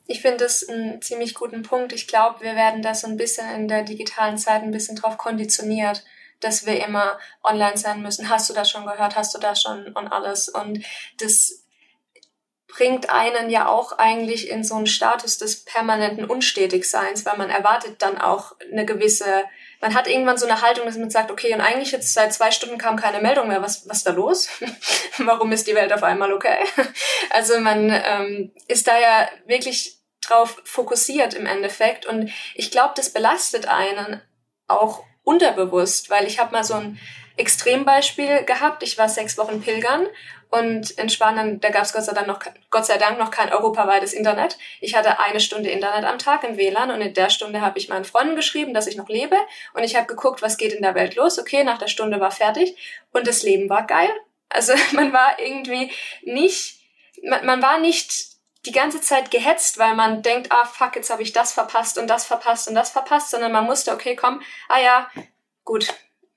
Ich 0.08 0.22
finde 0.22 0.38
das 0.38 0.68
einen 0.68 1.04
ziemlich 1.04 1.36
guten 1.36 1.62
Punkt. 1.62 1.94
Ich 1.94 2.08
glaube, 2.08 2.42
wir 2.42 2.56
werden 2.56 2.82
da 2.82 2.96
so 2.96 3.06
ein 3.06 3.18
bisschen 3.18 3.48
in 3.56 3.68
der 3.68 3.84
digitalen 3.84 4.40
Zeit 4.40 4.64
ein 4.64 4.72
bisschen 4.72 4.96
drauf 4.96 5.18
konditioniert, 5.18 6.04
dass 6.44 6.66
wir 6.66 6.84
immer 6.84 7.18
online 7.44 7.78
sein 7.78 8.02
müssen. 8.02 8.30
Hast 8.30 8.50
du 8.50 8.54
das 8.54 8.70
schon 8.70 8.86
gehört? 8.86 9.16
Hast 9.16 9.34
du 9.34 9.40
das 9.40 9.62
schon 9.62 9.88
und 9.94 10.08
alles? 10.08 10.50
Und 10.50 10.84
das 11.20 11.64
bringt 12.74 13.10
einen 13.10 13.50
ja 13.50 13.68
auch 13.68 13.98
eigentlich 14.00 14.50
in 14.50 14.64
so 14.64 14.76
einen 14.76 14.88
Status 14.88 15.38
des 15.38 15.64
permanenten 15.64 16.26
Unstetigseins, 16.26 17.26
weil 17.26 17.38
man 17.38 17.50
erwartet 17.50 18.02
dann 18.02 18.18
auch 18.18 18.56
eine 18.72 18.86
gewisse, 18.86 19.44
man 19.80 19.94
hat 19.94 20.08
irgendwann 20.08 20.40
so 20.40 20.48
eine 20.48 20.62
Haltung, 20.62 20.86
dass 20.86 20.98
man 20.98 21.12
sagt, 21.12 21.30
okay, 21.30 21.54
und 21.54 21.62
eigentlich 21.62 21.92
jetzt 21.92 22.14
seit 22.14 22.34
zwei 22.34 22.50
Stunden 22.50 22.80
kam 22.80 22.96
keine 22.96 23.22
Meldung 23.22 23.48
mehr, 23.48 23.62
was, 23.62 23.88
was 23.88 24.04
da 24.04 24.12
los? 24.12 24.50
Warum 25.20 25.52
ist 25.52 25.68
die 25.68 25.76
Welt 25.76 25.94
auf 25.94 26.02
einmal 26.02 26.34
okay? 26.34 26.64
also 27.30 27.60
man 27.60 27.92
ähm, 27.92 28.52
ist 28.68 28.88
da 28.88 29.00
ja 29.00 29.30
wirklich 29.46 30.00
drauf 30.22 30.60
fokussiert 30.64 31.36
im 31.36 31.46
Endeffekt 31.46 32.08
und 32.08 32.32
ich 32.56 32.72
glaube, 32.72 32.94
das 32.96 33.12
belastet 33.12 33.68
einen 33.68 34.22
auch 34.68 35.04
unterbewusst, 35.24 36.10
weil 36.10 36.28
ich 36.28 36.40
habe 36.40 36.52
mal 36.52 36.64
so 36.64 36.76
ein 36.76 37.00
Extrembeispiel 37.38 38.44
gehabt. 38.44 38.84
Ich 38.84 38.98
war 38.98 39.10
sechs 39.10 39.38
Wochen 39.38 39.62
pilgern 39.62 40.08
und 40.54 40.92
in 40.92 41.10
Spanien, 41.10 41.60
da 41.62 41.70
gab 41.70 41.82
es 41.82 41.94
Gott 41.94 42.04
sei 42.04 42.14
Dank 42.14 42.28
noch, 42.28 42.40
Gott 42.70 42.86
sei 42.86 42.98
Dank 43.00 43.18
noch 43.18 43.32
kein 43.32 43.52
europaweites 43.52 44.14
Internet. 44.14 44.60
Ich 44.82 44.96
hatte 44.96 45.18
eine 45.20 45.40
Stunde 45.40 45.72
Internet 45.72 46.06
am 46.06 46.20
Tag 46.20 46.44
im 46.44 46.58
WLAN 46.58 46.92
und 46.92 47.02
in 47.02 47.16
der 47.16 47.32
Stunde 47.32 47.62
habe 47.62 47.80
ich 47.80 47.90
meinen 47.90 48.06
Freunden 48.06 48.36
geschrieben, 48.36 48.76
dass 48.76 48.86
ich 48.86 48.96
noch 48.96 49.10
lebe 49.10 49.36
und 49.74 49.84
ich 49.84 49.96
habe 49.96 50.06
geguckt, 50.06 50.44
was 50.44 50.58
geht 50.58 50.74
in 50.74 50.84
der 50.84 50.94
Welt 50.94 51.16
los. 51.16 51.40
Okay, 51.40 51.64
nach 51.64 51.80
der 51.80 51.88
Stunde 51.88 52.20
war 52.20 52.30
fertig 52.30 52.76
und 53.12 53.26
das 53.26 53.42
Leben 53.42 53.68
war 53.68 53.88
geil. 53.88 54.12
Also 54.50 54.74
man 54.92 55.12
war 55.12 55.40
irgendwie 55.40 55.92
nicht, 56.22 56.76
man, 57.24 57.44
man 57.48 57.62
war 57.64 57.80
nicht 57.80 58.33
die 58.66 58.72
ganze 58.72 59.02
Zeit 59.02 59.32
gehetzt, 59.32 59.78
weil 59.78 59.96
man 59.96 60.22
denkt, 60.22 60.52
ah 60.52 60.66
fuck, 60.66 60.96
jetzt 60.96 61.10
habe 61.10 61.22
ich 61.22 61.34
das 61.34 61.54
verpasst 61.54 61.98
und 61.98 62.08
das 62.08 62.26
verpasst 62.26 62.68
und 62.68 62.76
das 62.76 62.92
verpasst, 62.92 63.32
sondern 63.32 63.52
man 63.52 63.66
musste, 63.66 63.92
okay, 63.92 64.16
komm, 64.16 64.42
ah 64.70 64.80
ja, 64.80 65.10
gut, 65.66 65.94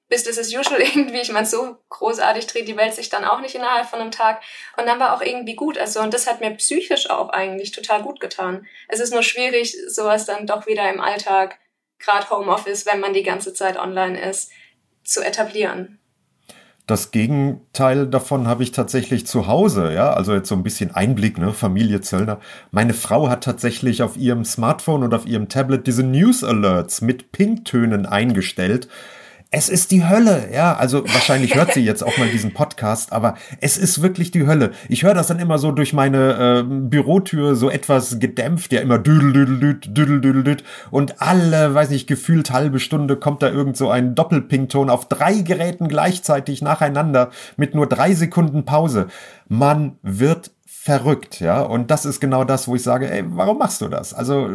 Business 0.08 0.38
as 0.38 0.52
usual 0.52 0.80
irgendwie. 0.80 1.20
Ich 1.20 1.32
meine, 1.32 1.46
so 1.46 1.76
großartig 1.88 2.46
dreht 2.46 2.68
die 2.68 2.76
Welt 2.76 2.94
sich 2.94 3.08
dann 3.08 3.24
auch 3.24 3.40
nicht 3.40 3.54
innerhalb 3.54 3.86
von 3.86 4.00
einem 4.00 4.10
Tag. 4.10 4.42
Und 4.76 4.86
dann 4.86 5.00
war 5.00 5.14
auch 5.14 5.22
irgendwie 5.22 5.56
gut. 5.56 5.78
Also, 5.78 6.00
und 6.00 6.14
das 6.14 6.26
hat 6.26 6.40
mir 6.40 6.50
psychisch 6.52 7.10
auch 7.10 7.30
eigentlich 7.30 7.72
total 7.72 8.02
gut 8.02 8.20
getan. 8.20 8.66
Es 8.88 9.00
ist 9.00 9.12
nur 9.12 9.22
schwierig, 9.22 9.76
sowas 9.88 10.26
dann 10.26 10.46
doch 10.46 10.66
wieder 10.66 10.88
im 10.92 11.00
Alltag, 11.00 11.58
gerade 11.98 12.28
Homeoffice, 12.30 12.86
wenn 12.86 13.00
man 13.00 13.14
die 13.14 13.22
ganze 13.22 13.54
Zeit 13.54 13.78
online 13.78 14.20
ist, 14.20 14.50
zu 15.04 15.22
etablieren. 15.22 16.00
Das 16.86 17.10
Gegenteil 17.10 18.06
davon 18.06 18.46
habe 18.46 18.62
ich 18.62 18.70
tatsächlich 18.70 19.26
zu 19.26 19.48
Hause, 19.48 19.92
ja, 19.92 20.12
also 20.12 20.32
jetzt 20.32 20.48
so 20.48 20.54
ein 20.54 20.62
bisschen 20.62 20.94
Einblick, 20.94 21.36
ne, 21.36 21.52
Familie 21.52 22.00
Zöllner. 22.00 22.38
Meine 22.70 22.94
Frau 22.94 23.28
hat 23.28 23.42
tatsächlich 23.42 24.04
auf 24.04 24.16
ihrem 24.16 24.44
Smartphone 24.44 25.02
und 25.02 25.12
auf 25.12 25.26
ihrem 25.26 25.48
Tablet 25.48 25.88
diese 25.88 26.04
News 26.04 26.44
Alerts 26.44 27.00
mit 27.00 27.32
Pinktönen 27.32 28.06
eingestellt 28.06 28.86
es 29.50 29.68
ist 29.68 29.90
die 29.92 30.06
Hölle, 30.06 30.48
ja. 30.52 30.74
Also 30.76 31.04
wahrscheinlich 31.04 31.54
hört 31.54 31.72
sie 31.72 31.80
jetzt 31.80 32.02
auch 32.02 32.18
mal 32.18 32.28
diesen 32.28 32.52
Podcast, 32.52 33.12
aber 33.12 33.36
es 33.60 33.78
ist 33.78 34.02
wirklich 34.02 34.30
die 34.30 34.46
Hölle. 34.46 34.72
Ich 34.88 35.04
höre 35.04 35.14
das 35.14 35.28
dann 35.28 35.38
immer 35.38 35.58
so 35.58 35.70
durch 35.72 35.92
meine 35.92 36.60
äh, 36.60 36.62
Bürotür 36.64 37.54
so 37.54 37.70
etwas 37.70 38.18
gedämpft, 38.18 38.72
ja 38.72 38.80
immer 38.80 38.98
düdel, 38.98 39.32
düdel, 39.32 39.58
düdel, 39.60 39.92
düdel, 39.92 40.20
düdel, 40.20 40.42
düdel. 40.42 40.64
Und 40.90 41.22
alle, 41.22 41.72
weiß 41.74 41.90
nicht, 41.90 42.06
gefühlt 42.08 42.50
halbe 42.50 42.80
Stunde 42.80 43.16
kommt 43.16 43.42
da 43.42 43.50
irgend 43.50 43.76
so 43.76 43.88
ein 43.88 44.14
Doppelpington 44.14 44.90
auf 44.90 45.08
drei 45.08 45.34
Geräten 45.34 45.88
gleichzeitig 45.88 46.60
nacheinander 46.60 47.30
mit 47.56 47.74
nur 47.74 47.86
drei 47.86 48.14
Sekunden 48.14 48.64
Pause. 48.64 49.06
Man 49.48 49.96
wird 50.02 50.50
verrückt, 50.86 51.40
ja. 51.40 51.62
Und 51.62 51.90
das 51.90 52.04
ist 52.04 52.20
genau 52.20 52.44
das, 52.44 52.68
wo 52.68 52.76
ich 52.76 52.82
sage, 52.84 53.10
ey, 53.10 53.24
warum 53.26 53.58
machst 53.58 53.80
du 53.80 53.88
das? 53.88 54.14
Also 54.14 54.48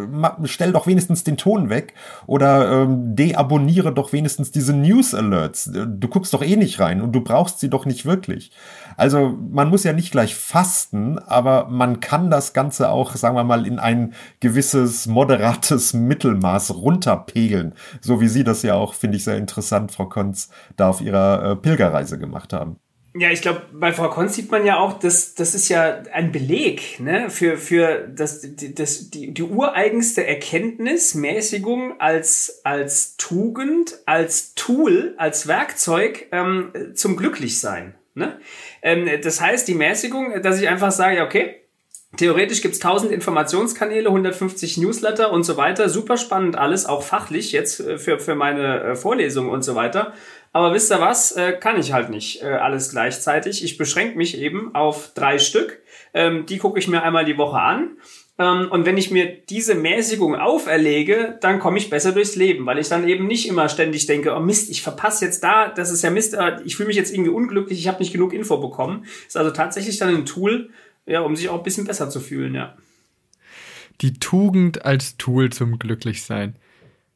stell 0.45 0.71
doch 0.71 0.87
wenigstens 0.87 1.25
den 1.25 1.35
Ton 1.35 1.69
weg 1.69 1.93
oder 2.25 2.83
ähm, 2.83 3.17
deabonniere 3.17 3.93
doch 3.93 4.13
wenigstens 4.13 4.49
diese 4.49 4.71
News 4.71 5.13
Alerts. 5.13 5.69
Du 5.73 6.07
guckst 6.07 6.33
doch 6.33 6.41
eh 6.41 6.55
nicht 6.55 6.79
rein 6.79 7.01
und 7.01 7.11
du 7.11 7.19
brauchst 7.19 7.59
sie 7.59 7.69
doch 7.69 7.85
nicht 7.85 8.05
wirklich. 8.05 8.53
Also 8.95 9.37
man 9.51 9.69
muss 9.69 9.83
ja 9.83 9.91
nicht 9.91 10.11
gleich 10.11 10.33
fasten, 10.33 11.19
aber 11.19 11.67
man 11.67 11.99
kann 11.99 12.31
das 12.31 12.53
Ganze 12.53 12.91
auch, 12.91 13.13
sagen 13.17 13.35
wir 13.35 13.43
mal, 13.43 13.67
in 13.67 13.77
ein 13.77 14.13
gewisses 14.39 15.07
moderates 15.07 15.93
Mittelmaß 16.11 16.75
runterpegeln, 16.75 17.73
so 17.99 18.21
wie 18.21 18.29
Sie 18.29 18.45
das 18.45 18.61
ja 18.63 18.75
auch, 18.75 18.93
finde 18.93 19.17
ich 19.17 19.25
sehr 19.25 19.35
interessant, 19.35 19.91
Frau 19.91 20.05
Konz, 20.05 20.49
da 20.77 20.87
auf 20.87 21.01
Ihrer 21.01 21.43
äh, 21.43 21.55
Pilgerreise 21.57 22.17
gemacht 22.17 22.53
haben. 22.53 22.77
Ja, 23.13 23.29
ich 23.29 23.41
glaube, 23.41 23.63
bei 23.73 23.91
Frau 23.91 24.09
Konz 24.09 24.35
sieht 24.35 24.51
man 24.51 24.65
ja 24.65 24.79
auch, 24.79 24.97
dass 24.97 25.35
das 25.35 25.53
ist 25.53 25.67
ja 25.67 26.03
ein 26.13 26.31
Beleg 26.31 26.99
ne, 27.01 27.29
für, 27.29 27.57
für 27.57 28.07
das, 28.07 28.47
das, 28.75 29.09
die, 29.09 29.33
die 29.33 29.43
ureigenste 29.43 30.25
Erkenntnis, 30.25 31.13
Mäßigung 31.13 31.99
als, 31.99 32.61
als 32.63 33.17
Tugend, 33.17 33.99
als 34.05 34.55
Tool, 34.55 35.13
als 35.17 35.47
Werkzeug 35.47 36.27
ähm, 36.31 36.71
zum 36.93 37.17
Glücklichsein. 37.17 37.95
Ne? 38.13 38.39
Ähm, 38.81 39.09
das 39.21 39.41
heißt, 39.41 39.67
die 39.67 39.75
Mäßigung, 39.75 40.41
dass 40.41 40.61
ich 40.61 40.69
einfach 40.69 40.91
sage, 40.91 41.21
okay, 41.21 41.61
Theoretisch 42.17 42.61
gibt's 42.61 42.81
1000 42.81 43.09
Informationskanäle, 43.13 44.09
150 44.09 44.77
Newsletter 44.77 45.31
und 45.31 45.43
so 45.43 45.55
weiter. 45.55 45.87
Super 45.87 46.17
spannend 46.17 46.57
alles, 46.57 46.85
auch 46.85 47.03
fachlich 47.03 47.53
jetzt 47.53 47.79
äh, 47.79 47.97
für, 47.97 48.19
für 48.19 48.35
meine 48.35 48.83
äh, 48.83 48.95
Vorlesung 48.95 49.49
und 49.49 49.63
so 49.63 49.75
weiter. 49.75 50.13
Aber 50.53 50.73
wisst 50.73 50.91
ihr 50.91 50.99
was? 50.99 51.31
Äh, 51.31 51.53
kann 51.53 51.79
ich 51.79 51.93
halt 51.93 52.09
nicht 52.09 52.41
äh, 52.41 52.47
alles 52.47 52.91
gleichzeitig. 52.91 53.63
Ich 53.63 53.77
beschränke 53.77 54.17
mich 54.17 54.37
eben 54.37 54.75
auf 54.75 55.13
drei 55.13 55.39
Stück. 55.39 55.81
Ähm, 56.13 56.45
die 56.45 56.57
gucke 56.57 56.79
ich 56.79 56.87
mir 56.87 57.03
einmal 57.03 57.25
die 57.25 57.37
Woche 57.37 57.59
an. 57.59 57.97
Ähm, 58.37 58.69
und 58.69 58.85
wenn 58.85 58.97
ich 58.97 59.11
mir 59.11 59.27
diese 59.49 59.75
Mäßigung 59.75 60.35
auferlege, 60.35 61.37
dann 61.41 61.59
komme 61.59 61.77
ich 61.77 61.89
besser 61.89 62.11
durchs 62.11 62.35
Leben, 62.35 62.65
weil 62.65 62.79
ich 62.79 62.89
dann 62.89 63.07
eben 63.07 63.27
nicht 63.27 63.47
immer 63.47 63.69
ständig 63.69 64.07
denke, 64.07 64.35
oh 64.35 64.39
Mist, 64.39 64.69
ich 64.69 64.81
verpasse 64.81 65.25
jetzt 65.25 65.43
da, 65.43 65.69
das 65.69 65.91
ist 65.91 66.01
ja 66.01 66.09
Mist, 66.09 66.33
äh, 66.33 66.59
ich 66.65 66.75
fühle 66.75 66.87
mich 66.87 66.97
jetzt 66.97 67.13
irgendwie 67.13 67.31
unglücklich, 67.31 67.79
ich 67.79 67.87
habe 67.87 67.99
nicht 67.99 68.11
genug 68.11 68.33
Info 68.33 68.57
bekommen. 68.57 69.05
Ist 69.27 69.37
also 69.37 69.51
tatsächlich 69.51 69.97
dann 69.99 70.15
ein 70.15 70.25
Tool, 70.25 70.71
ja, 71.05 71.21
um 71.21 71.35
sich 71.35 71.49
auch 71.49 71.57
ein 71.57 71.63
bisschen 71.63 71.85
besser 71.85 72.09
zu 72.09 72.19
fühlen, 72.19 72.55
ja. 72.55 72.75
Die 74.01 74.13
Tugend 74.13 74.85
als 74.85 75.17
Tool 75.17 75.51
zum 75.51 75.77
Glücklichsein. 75.77 76.55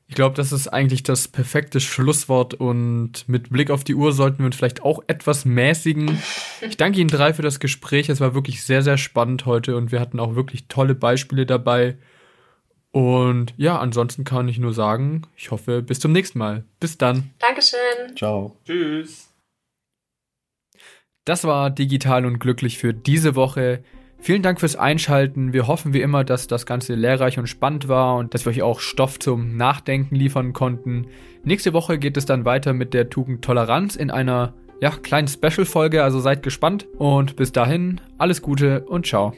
Ich 0.08 0.13
glaube, 0.13 0.36
das 0.36 0.52
ist 0.52 0.68
eigentlich 0.68 1.02
das 1.02 1.28
perfekte 1.28 1.80
Schlusswort 1.80 2.54
und 2.54 3.28
mit 3.28 3.50
Blick 3.50 3.72
auf 3.72 3.84
die 3.84 3.96
Uhr 3.96 4.12
sollten 4.12 4.39
wir 4.39 4.46
uns 4.46 4.56
vielleicht 4.56 4.84
auch 4.84 5.04
etwas 5.08 5.46
mäßigen. 5.46 6.20
Ich 6.62 6.78
danke 6.78 7.00
Ihnen 7.00 7.10
drei 7.10 7.34
für 7.34 7.41
das 7.41 7.60
Gespräch. 7.60 8.10
Es 8.10 8.22
war 8.22 8.36
wirklich 8.36 8.63
sehr, 8.63 8.84
sehr 8.84 8.98
spannend 8.98 9.48
heute 9.48 9.76
und 9.76 9.91
wir 9.91 10.00
hatten 10.00 10.20
auch 10.20 10.36
wirklich 10.36 10.68
tolle 10.68 10.94
Beispiele 10.94 11.48
dabei. 11.48 11.98
Und 12.91 13.54
ja, 13.58 13.80
ansonsten 13.80 14.24
kann 14.24 14.48
ich 14.48 14.60
nur 14.60 14.74
sagen, 14.74 15.24
ich 15.36 15.52
hoffe, 15.52 15.82
bis 15.82 16.00
zum 16.00 16.12
nächsten 16.12 16.38
Mal. 16.39 16.63
Bis 16.80 16.98
dann. 16.98 17.32
Dankeschön. 17.39 18.15
Ciao. 18.15 18.58
Tschüss. 18.63 19.34
Das 21.26 21.44
war 21.44 21.72
Digital 21.72 22.26
und 22.26 22.39
Glücklich 22.39 22.78
für 22.78 22.94
diese 22.94 23.36
Woche. 23.36 23.84
Vielen 24.26 24.42
Dank 24.42 24.60
fürs 24.60 24.76
Einschalten. 24.76 25.54
Wir 25.54 25.68
hoffen 25.68 25.94
wie 25.94 26.02
immer, 26.02 26.24
dass 26.24 26.48
das 26.48 26.66
Ganze 26.66 26.96
lehrreich 26.96 27.38
und 27.38 27.46
spannend 27.46 27.88
war 27.88 28.16
und 28.16 28.34
dass 28.34 28.44
wir 28.44 28.52
euch 28.54 28.64
auch 28.64 28.80
Stoff 28.80 29.20
zum 29.20 29.56
Nachdenken 29.56 30.16
liefern 30.16 30.52
konnten. 30.52 31.06
Nächste 31.44 31.74
Woche 31.74 32.00
geht 32.00 32.18
es 32.18 32.26
dann 32.26 32.44
weiter 32.44 32.74
mit 32.74 32.96
der 32.96 33.12
Tugend 33.12 33.46
Toleranz 33.46 33.96
in 33.96 34.10
einer 34.10 34.56
ja, 34.82 34.90
kleinen 34.90 35.28
Special-Folge, 35.28 36.02
also 36.02 36.22
seid 36.22 36.42
gespannt 36.42 36.88
und 36.98 37.36
bis 37.36 37.52
dahin 37.52 38.02
alles 38.18 38.42
Gute 38.42 38.86
und 38.86 39.06
ciao. 39.06 39.34